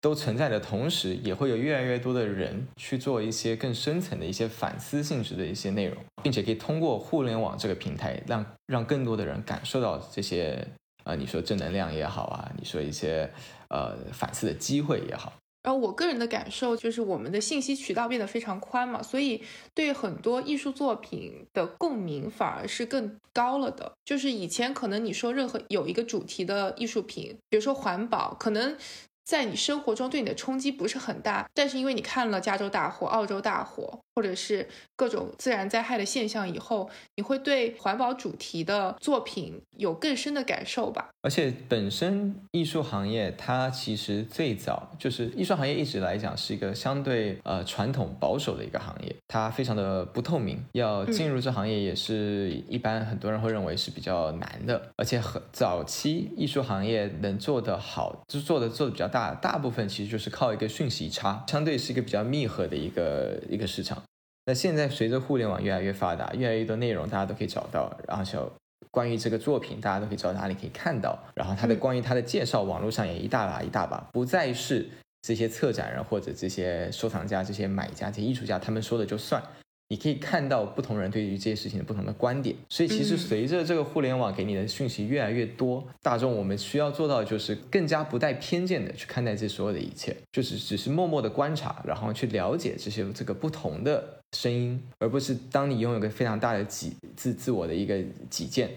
[0.00, 10.66] 都存在的同时，也会有越来越多的人去做一些更深层的一些反思性质的一些内容，并且可以通过互联网这个平台，让让更多的人感受到这些
[11.04, 13.30] 呃，你说正能量也好啊，你说一些
[13.68, 15.30] 呃反思的机会也好。
[15.68, 19.42] 然后我个人的感受就是，我们的信息渠道变得非常宽嘛，所以
[19.74, 23.92] 对很多艺术作品的共鸣反而是更高了的。
[24.02, 28.78] 就是以前可能你说任何有一个主题的艺术品，比如说环保，可能
[29.26, 34.66] 在你生活中对你的冲击不是很大，但是因为你看了加州大火、澳洲大火，或者是
[34.96, 41.08] 各种自然灾害的现象以后，你会对环保主题的作品有更深的感受吧？
[41.22, 64.02] 而且本身艺术行业它其实最早就是艺术行业一直来讲是一个相对呃传统保守的一个行业，它非常的不透明，要进入这行业也是一般很多人会认为是比较难的，而且很早期艺术行业能做得好，就做的做的比较大，大部分其实就是靠一个讯息差，相对是一个比较密合的一个一个市场。
[64.48, 68.50] 那现在随着互联网越来越发达，越来越多内容大家都可以找到，然后就
[68.90, 74.88] 关于这个作品，大家都可以找到哪里可以看到，然后它的关于它的介绍，网络上也一大把一大把，不再是
[75.20, 79.42] 这些策展人或者这些收藏家、这些买家、这些艺术家他们说的就算。
[79.90, 98.70] 你可以看到不同人对于这些事情的不同的观点，所以其实随着这个互联网给你的讯息越来越多，大众我们需要做到就是更加不带偏见的去看待这所有的一切，就是只是默默的观察，然后去了解这些这个不同的声音，而不是当你拥有个非常大的己自自我的一个己见，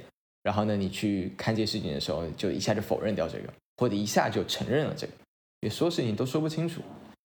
[0.44, 5.14] 然后呢你去看这些事情的时候，就一下就否认掉这个，或者一下就承认了这个，
[5.60, 6.82] 也说事情都说不清楚，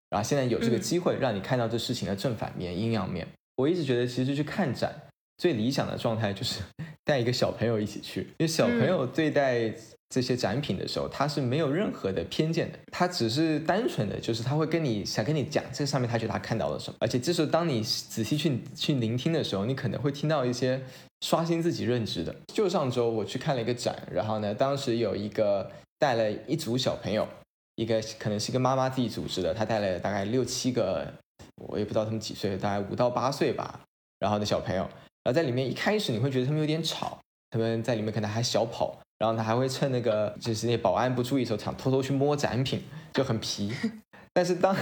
[0.09, 3.28] 然后现在有这个机会让你看到这事情的正反面、阴阳面。
[3.57, 4.94] 我一直觉得，其实去看展
[5.38, 6.61] 最理想的状态就是
[7.05, 9.72] 带一个小朋友一起去，因为小朋友对待
[10.09, 20.80] 这些展品的时候，他是没有任何的偏见的，他只是单纯的就是他会跟你想跟你讲这上面他觉得他看到了什么，而且这时候当你仔细去去聆听的时候，你可能会听到一些
[21.22, 22.34] 刷新自己认知的。
[22.52, 27.26] 就上周我去看了一个展，然后呢，当时有一个带了一组小朋友，
[27.74, 31.12] 一个可能是一个妈妈自己组织的，他带了大概六七个。
[31.57, 33.80] 我也不知道他们几岁，大概五到八岁吧。
[34.20, 34.82] 然后的小朋友，
[35.22, 37.18] 然后在里面一开始你会觉得他们有点吵，
[37.51, 42.82] 他们在里面可能还小跑，然后他还会趁那个就是那保安不注意的时候，想偷偷去摸展品，
[43.12, 43.74] 就很皮。
[44.32, 44.74] 但是当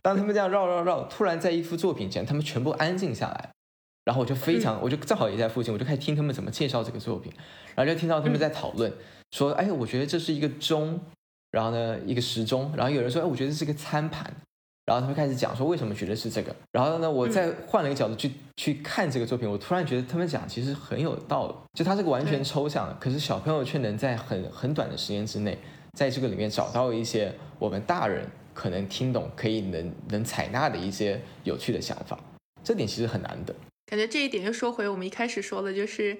[0.00, 3.50] 当他们这样绕绕绕，突然在一幅作品前，他们全部安静下来，
[4.04, 7.32] 然后我就非常，我就正好也在附近，我就开始听他们怎么介绍这个作品，
[7.74, 8.92] 然后就听到他们在讨论，
[9.32, 11.00] 说，哎，我觉得这是一个钟，
[11.50, 14.32] 然后呢一个时钟，然后有人说，哎，我觉得这是个餐盘。
[14.86, 25.56] 然后他们开始讲说为什么觉得是这个，然后呢，我再换了一个角度去去看这个作品，我突然觉得他们讲其实很有道理，就它这个完全抽象的，可是小朋友却能在很很短的时间之内，
[25.94, 32.18] 在这个里面找到一些我们大人可能听懂、可以能能采纳的一些有趣的想法，
[32.62, 33.54] 这点其实很难得。
[33.86, 36.14] 感觉这一点又说回我们一开始说的，就是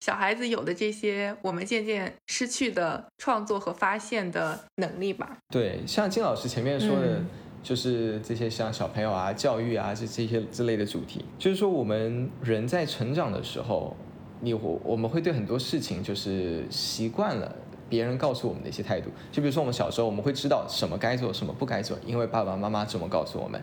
[0.00, 5.38] 小孩子有的这些我们渐渐失去的创作和发现的能力吧。
[5.48, 7.22] 对，像金老师前面说的。
[7.62, 13.94] 就是这些像小朋友啊、教育啊这这些之类的主题，就是说我们人在成长的时候，
[14.40, 17.54] 你我我们会对很多事情就是习惯了
[17.88, 19.10] 别人告诉我们的一些态度。
[19.30, 23.62] 就比如说我们小时候，我们会知道什么该做，什么不该做，因为爸爸妈妈这么告诉我们。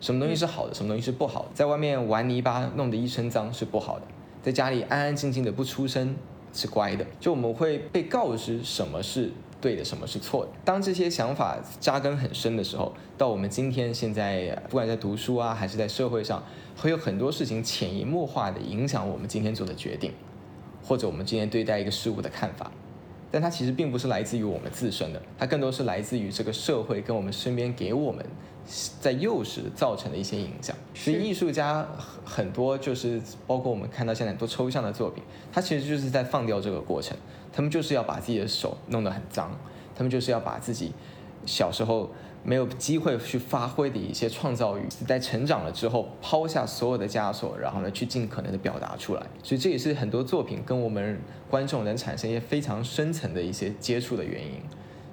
[0.00, 1.48] 什么东西是好的，什么东西是不好的。
[1.54, 4.06] 在外面玩泥巴弄得一身脏是不好的，
[4.42, 6.14] 在家里安安静静的不出声
[6.52, 7.06] 是乖的。
[7.20, 9.30] 就我们会被告知什么是。
[9.60, 10.50] 对的，什么是错的？
[10.64, 16.42] 当这些想法扎根很深的时候，到我们今天现在，不管在读书啊，还是在社会上，
[16.76, 20.12] 会有很多事情潜移默化的影响我们今天做的决定，
[20.82, 22.70] 或者我们今天对待一个事物的看法。
[23.32, 28.24] 但它其实并不是来自于我们自身的，它更多是来自于这个社会跟我们身边给我们
[29.00, 30.74] 在幼时造成的一些影响。
[30.94, 31.86] 所以艺术家
[32.24, 37.16] 很多就是包括我们看到现在很多抽象的作品，它其实就是在放掉这个过程。
[37.56, 39.50] 他们就是要把自己的手弄得很脏，
[39.94, 40.92] 他们就是要把自己
[41.46, 42.10] 小时候
[42.44, 49.22] 没有机会去发挥的一些创造欲，在成长了之后抛下所有的枷锁，然后呢去尽可能的表达出来。
[49.42, 54.60] 所以这也是很多作品跟我们观众能产生一些非常深层的一些接触的原因。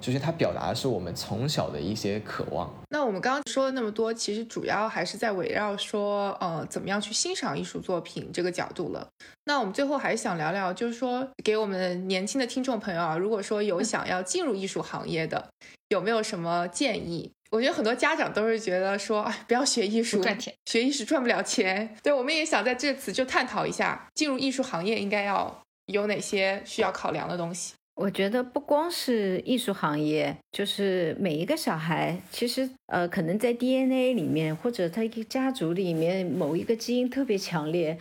[0.04, 2.70] 就是它表达的是我们从小的一些渴望。
[2.90, 9.08] 那我们刚刚说了那么多，其实主要还是在围绕说，呃，怎么样去欣赏艺术作品这个角度了。
[9.44, 15.48] 那我们最后还是想聊聊，就是说给我们年轻的听众朋友啊，如果说有想要进入艺术行业的，
[15.88, 17.32] 有没有什么建议？
[17.50, 21.96] 我觉得很多家长都是觉得说，哎，不要学艺术，赚钱，学艺术赚不了钱。
[22.02, 27.72] 对，我们也想在这次就探讨一下，进入艺术行业应该要有哪些需要考量的东西。
[27.96, 37.96] 我觉得不光是艺术行业，就是每一个小孩，其实呃，可能在 DNA 里面或者他一个家族里面某一个基因特别强烈，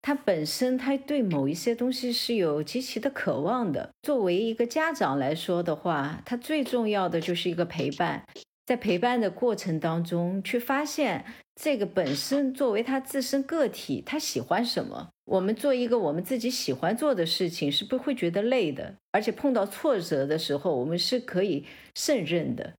[0.00, 3.90] 他本身他对某一些东西是有极其的渴望的。
[4.02, 8.24] 作为一个家长来说的话，他最重要的就是一个陪伴。
[8.64, 11.22] 在陪伴的过程当中，去发现
[11.54, 15.10] 这个本身作为他自身个体，他喜欢什么。
[15.24, 18.94] 我们做一个我们自己喜欢做的事情，是不会觉得累的。
[19.12, 21.64] 而且碰到挫折的时候，我们是可以
[21.94, 22.74] 胜任的。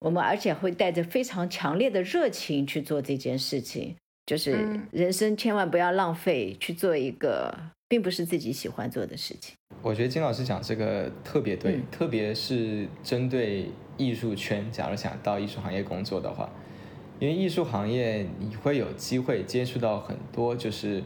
[0.00, 3.96] 我们而且会带着非常强烈的热情去做这件事情。
[4.26, 7.52] 就是嗯人生千万不要浪费去做一个
[7.88, 9.56] 并不是自己喜欢做的事情。
[9.82, 16.48] 我觉得金老师讲这个特别对，嗯特别是针对艺术圈，假如想到艺术行业工作的话，
[17.18, 21.02] 因为艺术行业你会有机会接触到很多，就是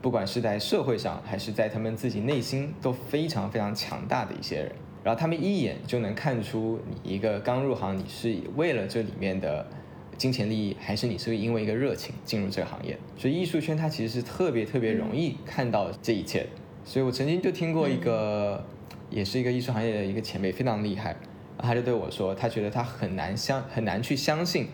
[0.00, 4.72] 不管是在社会上还是在他们自己内心都非常非常强大的一些人，
[5.04, 9.66] 然后他们一眼就能看出你一个刚入行，你是为了这里面的。
[10.16, 12.94] 金钱利益，还是你是因为一个热情进入这个行业？
[13.16, 16.48] 所以艺术圈它其实是特别特别容易看到这一切的。
[16.84, 18.62] 所以我曾经就听过一个，
[19.08, 21.16] 也是一个艺术行业的一个前辈，非常厉害，
[21.56, 24.68] 他就对我说，他觉得他很难相很难去相信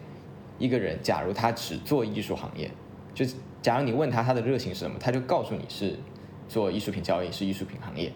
[0.59, 2.69] 一个人，假如他只做艺术行业，
[3.17, 3.25] 就
[3.63, 5.97] 假如你问他他的热情是什么，他就告诉你是
[6.47, 8.13] 做艺术品交易，是艺术品行业，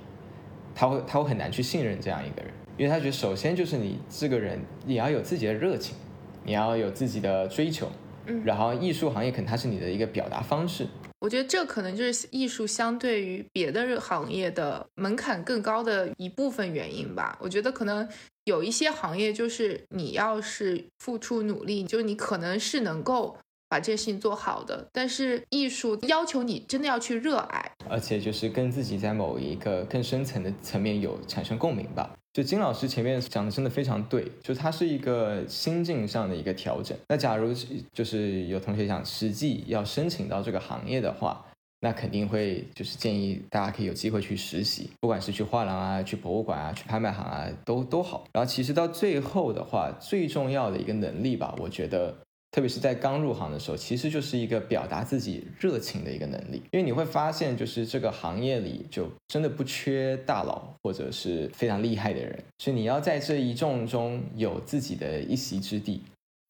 [0.74, 5.96] 他会他会很难去信任这样一个人，因为他觉得首先就是你这个人你要有自己的热情，
[6.44, 7.90] 你要有自己的追求，
[8.26, 8.42] 嗯。
[8.44, 10.86] 然后艺术行业可能它是你的一个表达方式，
[11.20, 17.38] 我觉得这可能就是艺术相对于别的行业的门槛更高的一部分原因吧。
[17.40, 18.06] 我觉得可能
[18.44, 23.36] 有一些行业就是你要是付出努力，就是你可能是能够
[23.70, 27.70] 把这件事情做好的，但是艺术要求你真的要去热爱。
[27.88, 32.10] 而且就是跟自己在某一个更深层的层面有产生共鸣吧。
[32.32, 36.98] 就金老师前面讲的真的非常对，就它是一个心境上的一个调整。
[37.08, 37.54] 那假如
[37.92, 41.44] 就是有同学想实际要申请到这个行业的话，
[41.80, 48.24] 那肯定会就是建议大家可以有机会去实习，不管是去画廊啊、去博物馆啊、去拍卖行啊，都都好。
[48.32, 52.16] 然后其实到最后的话，最重要的一个能力吧，我觉得。
[52.50, 56.62] 特别是在刚入行的时候，其实就是一个表达自己热情的一个能力。
[56.72, 66.02] 因为你会发现，就是这个行业里就真的不缺大佬或者是非常厉害的人，所以你要在这一众中有自己的一席之地。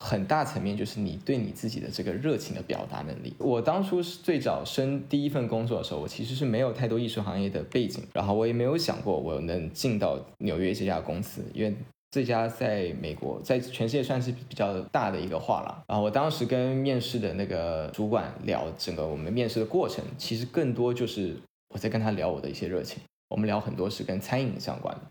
[0.02, 3.34] 很大层面就是你对你自己的这个热情的表达能力。
[3.36, 11.76] 我当初是最早升第一份工作的时候，我其实是没有太多艺术行业的背景，然后我也没有想过我能进到纽约这家公司，因为
[12.10, 15.82] 这家在美国，在全世界算是比较大的一个画廊。
[15.86, 21.36] 然后我当时跟面试的那个主管聊整个我们面试的过程，其实更多就是
[21.72, 23.00] 我在跟他聊我的一些热情。
[23.28, 25.02] 我们聊很多是跟餐饮相关的，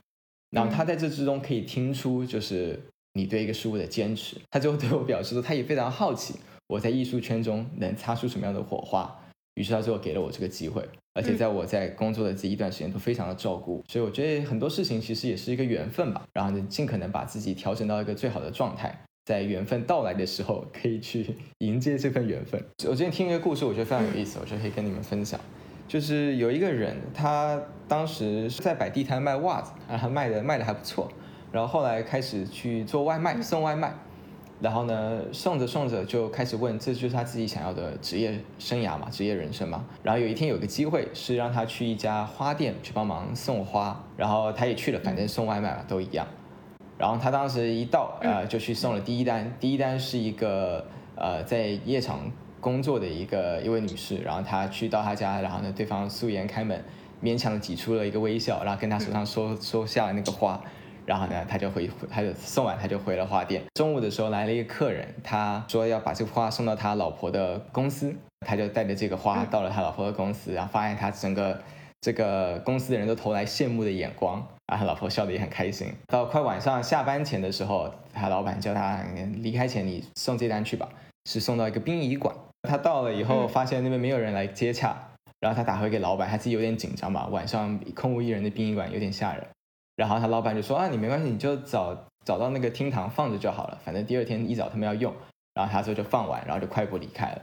[0.50, 2.78] 然后他在这之中可以听出就是
[3.14, 4.36] 你对一个事物的坚持。
[4.52, 6.36] 他最后对我表示说，他也非常好奇
[6.68, 9.18] 我在艺术圈中能擦出什么样的火花。
[9.56, 10.82] 于是他最后给了我这个机会，
[11.14, 16.24] 而且在我在工作的这一段时间都非常的照顾，所以我觉得很多事情其实也是一个缘分吧。
[16.34, 22.64] 然后呢，尽可能把自己调整到一个最好的状态，在缘分到来的时候可以去 迎接这份缘分。
[22.88, 25.40] 我今天听一个故事，我觉得非常有意思，我觉得可以跟你们分享。
[25.88, 31.12] 就是有一个人，他当时是在摆地摊卖袜子，然后他卖的卖的还不错，
[31.52, 33.94] 然后后来开始去做外卖，送外卖。
[34.62, 39.86] 然后呢，送着送着就开始问，这就是他自己想要的职业生涯嘛，职业人生嘛。
[40.04, 46.28] 然后有一天有个机会是让他去一家花店去帮忙送花，然后他也去了，反正送外卖嘛都一样。
[46.98, 52.30] 然后他当时一到，呃，就去送了第一单，第一单是一个呃在夜场
[52.60, 56.84] 工作的一个一位女士，然后他去到她家，然后呢对方素颜开门，
[57.24, 60.62] 勉强的挤出了一个微笑，然后跟他手上收收下了那个花。
[61.10, 63.64] 然后呢，他就回，他就送完，他就回了花店。
[63.74, 68.16] 中午的时候来了一个客人，他说要把这个花送到他老婆的公司，
[68.46, 71.60] 他就带着这个花到了他老婆的公司，然后发现他整个
[72.00, 74.36] 这个公司的人都投来羡慕的眼光，
[74.68, 75.92] 然后他老婆笑得也很开心。
[76.06, 79.04] 到快晚上下班前的时候，他老板叫他
[79.38, 80.88] 离开前你送这单去吧，
[81.26, 82.36] 是送到一个殡仪馆。
[82.70, 84.96] 他到了以后，发现那边没有人来接洽，
[85.40, 89.44] 然后他打回给老板，他自己有点紧张吧，晚上空无一人的殡仪馆有点吓人。
[90.00, 91.94] 然后他老板就说啊，你没关系，你就找
[92.24, 95.14] 找到那个厅堂放着就好了，反正第二天一早他们要用。
[95.54, 97.42] 然后他说就放完，然后就快步离开了。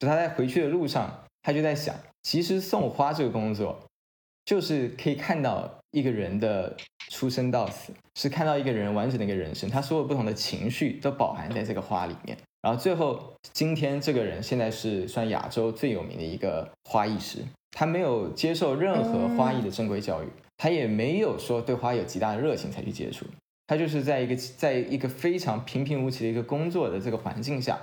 [0.00, 1.94] 就他在回去的路上，他就在想，
[2.24, 3.78] 其实送花这个工作，
[4.44, 6.76] 就是可以看到一个人的
[7.12, 12.36] 出生到死，是看到一个人完整的一个人生，他所有不同的情绪都饱含在这个花里面。
[12.62, 20.26] 然后最后，今天这个人现在是算亚洲最有名的一个花艺师，他没有接受任何花艺的正规教育。
[20.56, 23.26] 他也没有说对花有极大的热情才去接触，
[23.66, 27.78] 他就是在一个在一个非常平平无奇的一个工作的这个环境下，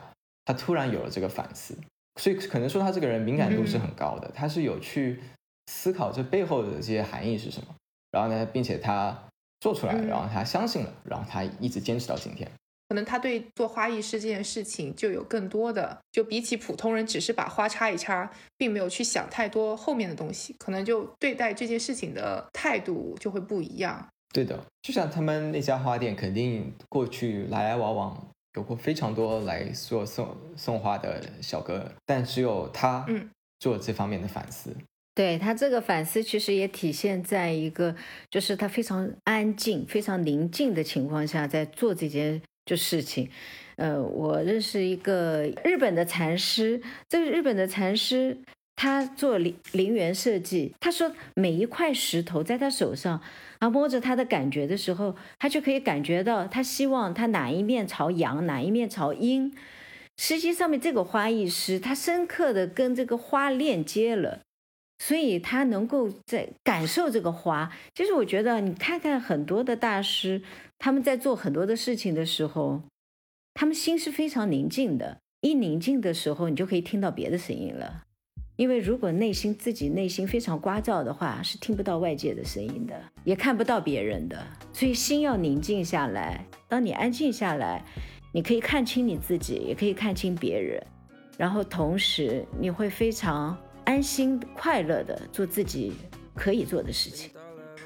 [0.46, 1.78] 他突然有了这个反思，
[2.20, 5.20] 所以可能说他这个人敏感度是很高的，他是有去
[5.68, 7.76] 思考这背后的这些含义是什么，
[8.12, 9.28] 然后呢，并且他
[9.60, 12.50] 做出来，然后他相信了，然后他一直坚持到今天。
[12.92, 24.06] 可能他对做花艺师这件事情就有更多的，就比起普通人只是把花插一插，并没有去想太多后面的东西，可能就对待这件事情的态度就会不一样。
[24.34, 34.76] 对的，就像他们那家花店，肯定过去来来往往有过非常多来做送送花的小哥，但只有他嗯做这方面的反思。
[35.16, 37.96] 对他这个反思，其实也体现在一个，
[38.30, 42.42] 就是他非常安静、非常宁静的情况下在做这件
[42.72, 43.30] 就事情。
[43.76, 48.38] 呃，我认识一个日本的禅师，这个日本的禅师
[48.78, 53.20] 他做陵陵园设计，他说每一块石头在他手上，
[53.60, 59.54] 然后摸着他的感觉的时候，他就可以感觉到他希望他哪一面朝阳，哪一面朝阴。
[60.18, 64.40] 实际上面这个花艺师，他深刻的跟这个花链接了。
[65.04, 67.72] 所以他能够在感受这个花。
[67.96, 70.44] 其实我觉得，你看看很多的大师，
[70.84, 72.82] 他们在做很多的事情的时候，
[73.54, 75.20] 他们心是非常宁静的。
[75.42, 78.06] 一宁静的时候，你就可以听到别的声音了。
[78.56, 84.44] 因为如果内心自己内心非常聒噪的话，是听不到外界的声音的，也看不到别人的。
[84.74, 86.44] 所以心要宁静下来。
[86.68, 87.86] 当你安静下来，
[88.34, 90.84] 你可以看清你自己，也可以看清别人，
[91.38, 93.56] 然后同时你会非常。
[93.84, 95.92] 安心快乐的做自己
[96.36, 97.32] 可以做的事情。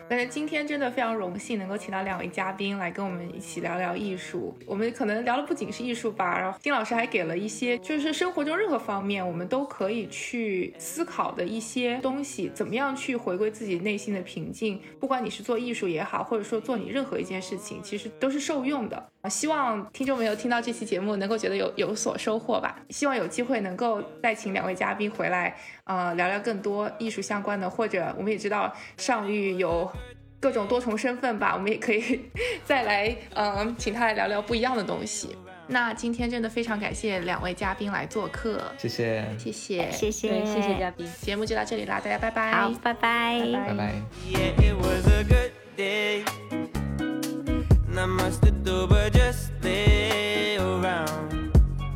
[0.08, 4.56] 但是今天真的非常荣幸能够请到两位嘉宾来跟我们一起聊聊艺术。
[4.66, 14.80] 我们可能聊的不仅是艺术吧，然后金老师还给了一些就是生活中任何方面我们都可以去思考的一些东西，怎么样去回归自己内心的平静。
[15.00, 19.12] 不管你是做艺术也好，或者说做你任何一件事情，其实都是受用的。
[19.30, 22.80] 希望听众朋友听到这期节目能够觉得有有所收获吧。
[22.90, 29.90] 希望有机会能够再请两位嘉宾回来，呃，聊聊更多艺术相关的，或者我们也知道尚玉有
[30.40, 32.22] 各种多重身份吧，我们也可以
[32.66, 35.36] 再来，嗯，请他来聊聊不一样的东西。
[35.68, 41.08] 那今天真的非常感谢两位嘉宾来做客，谢谢，谢谢，谢谢，谢谢嘉宾。
[41.22, 42.52] 节目就到这里啦，大家拜拜。
[42.52, 43.96] 好，拜拜，拜拜。
[47.96, 51.50] Not much to do but just lay around.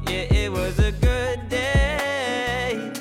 [0.07, 2.91] Yeah, it was a good day.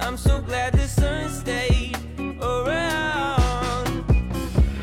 [0.00, 1.96] I'm so glad the sun stayed
[2.42, 4.04] around.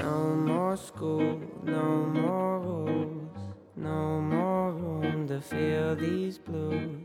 [0.02, 3.38] No more school, no more rules,
[3.76, 7.02] no more room to feel these blues.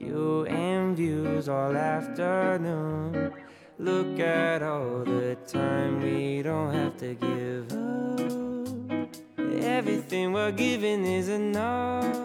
[0.00, 3.32] You and views all afternoon.
[3.78, 8.61] Look at all the time we don't have to give up.
[9.62, 12.16] Everything we're giving is enough.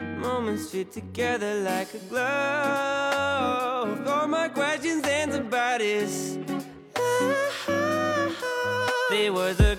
[0.00, 4.06] Moments fit together like a glove.
[4.06, 6.38] All my questions and about this.
[9.10, 9.69] There was a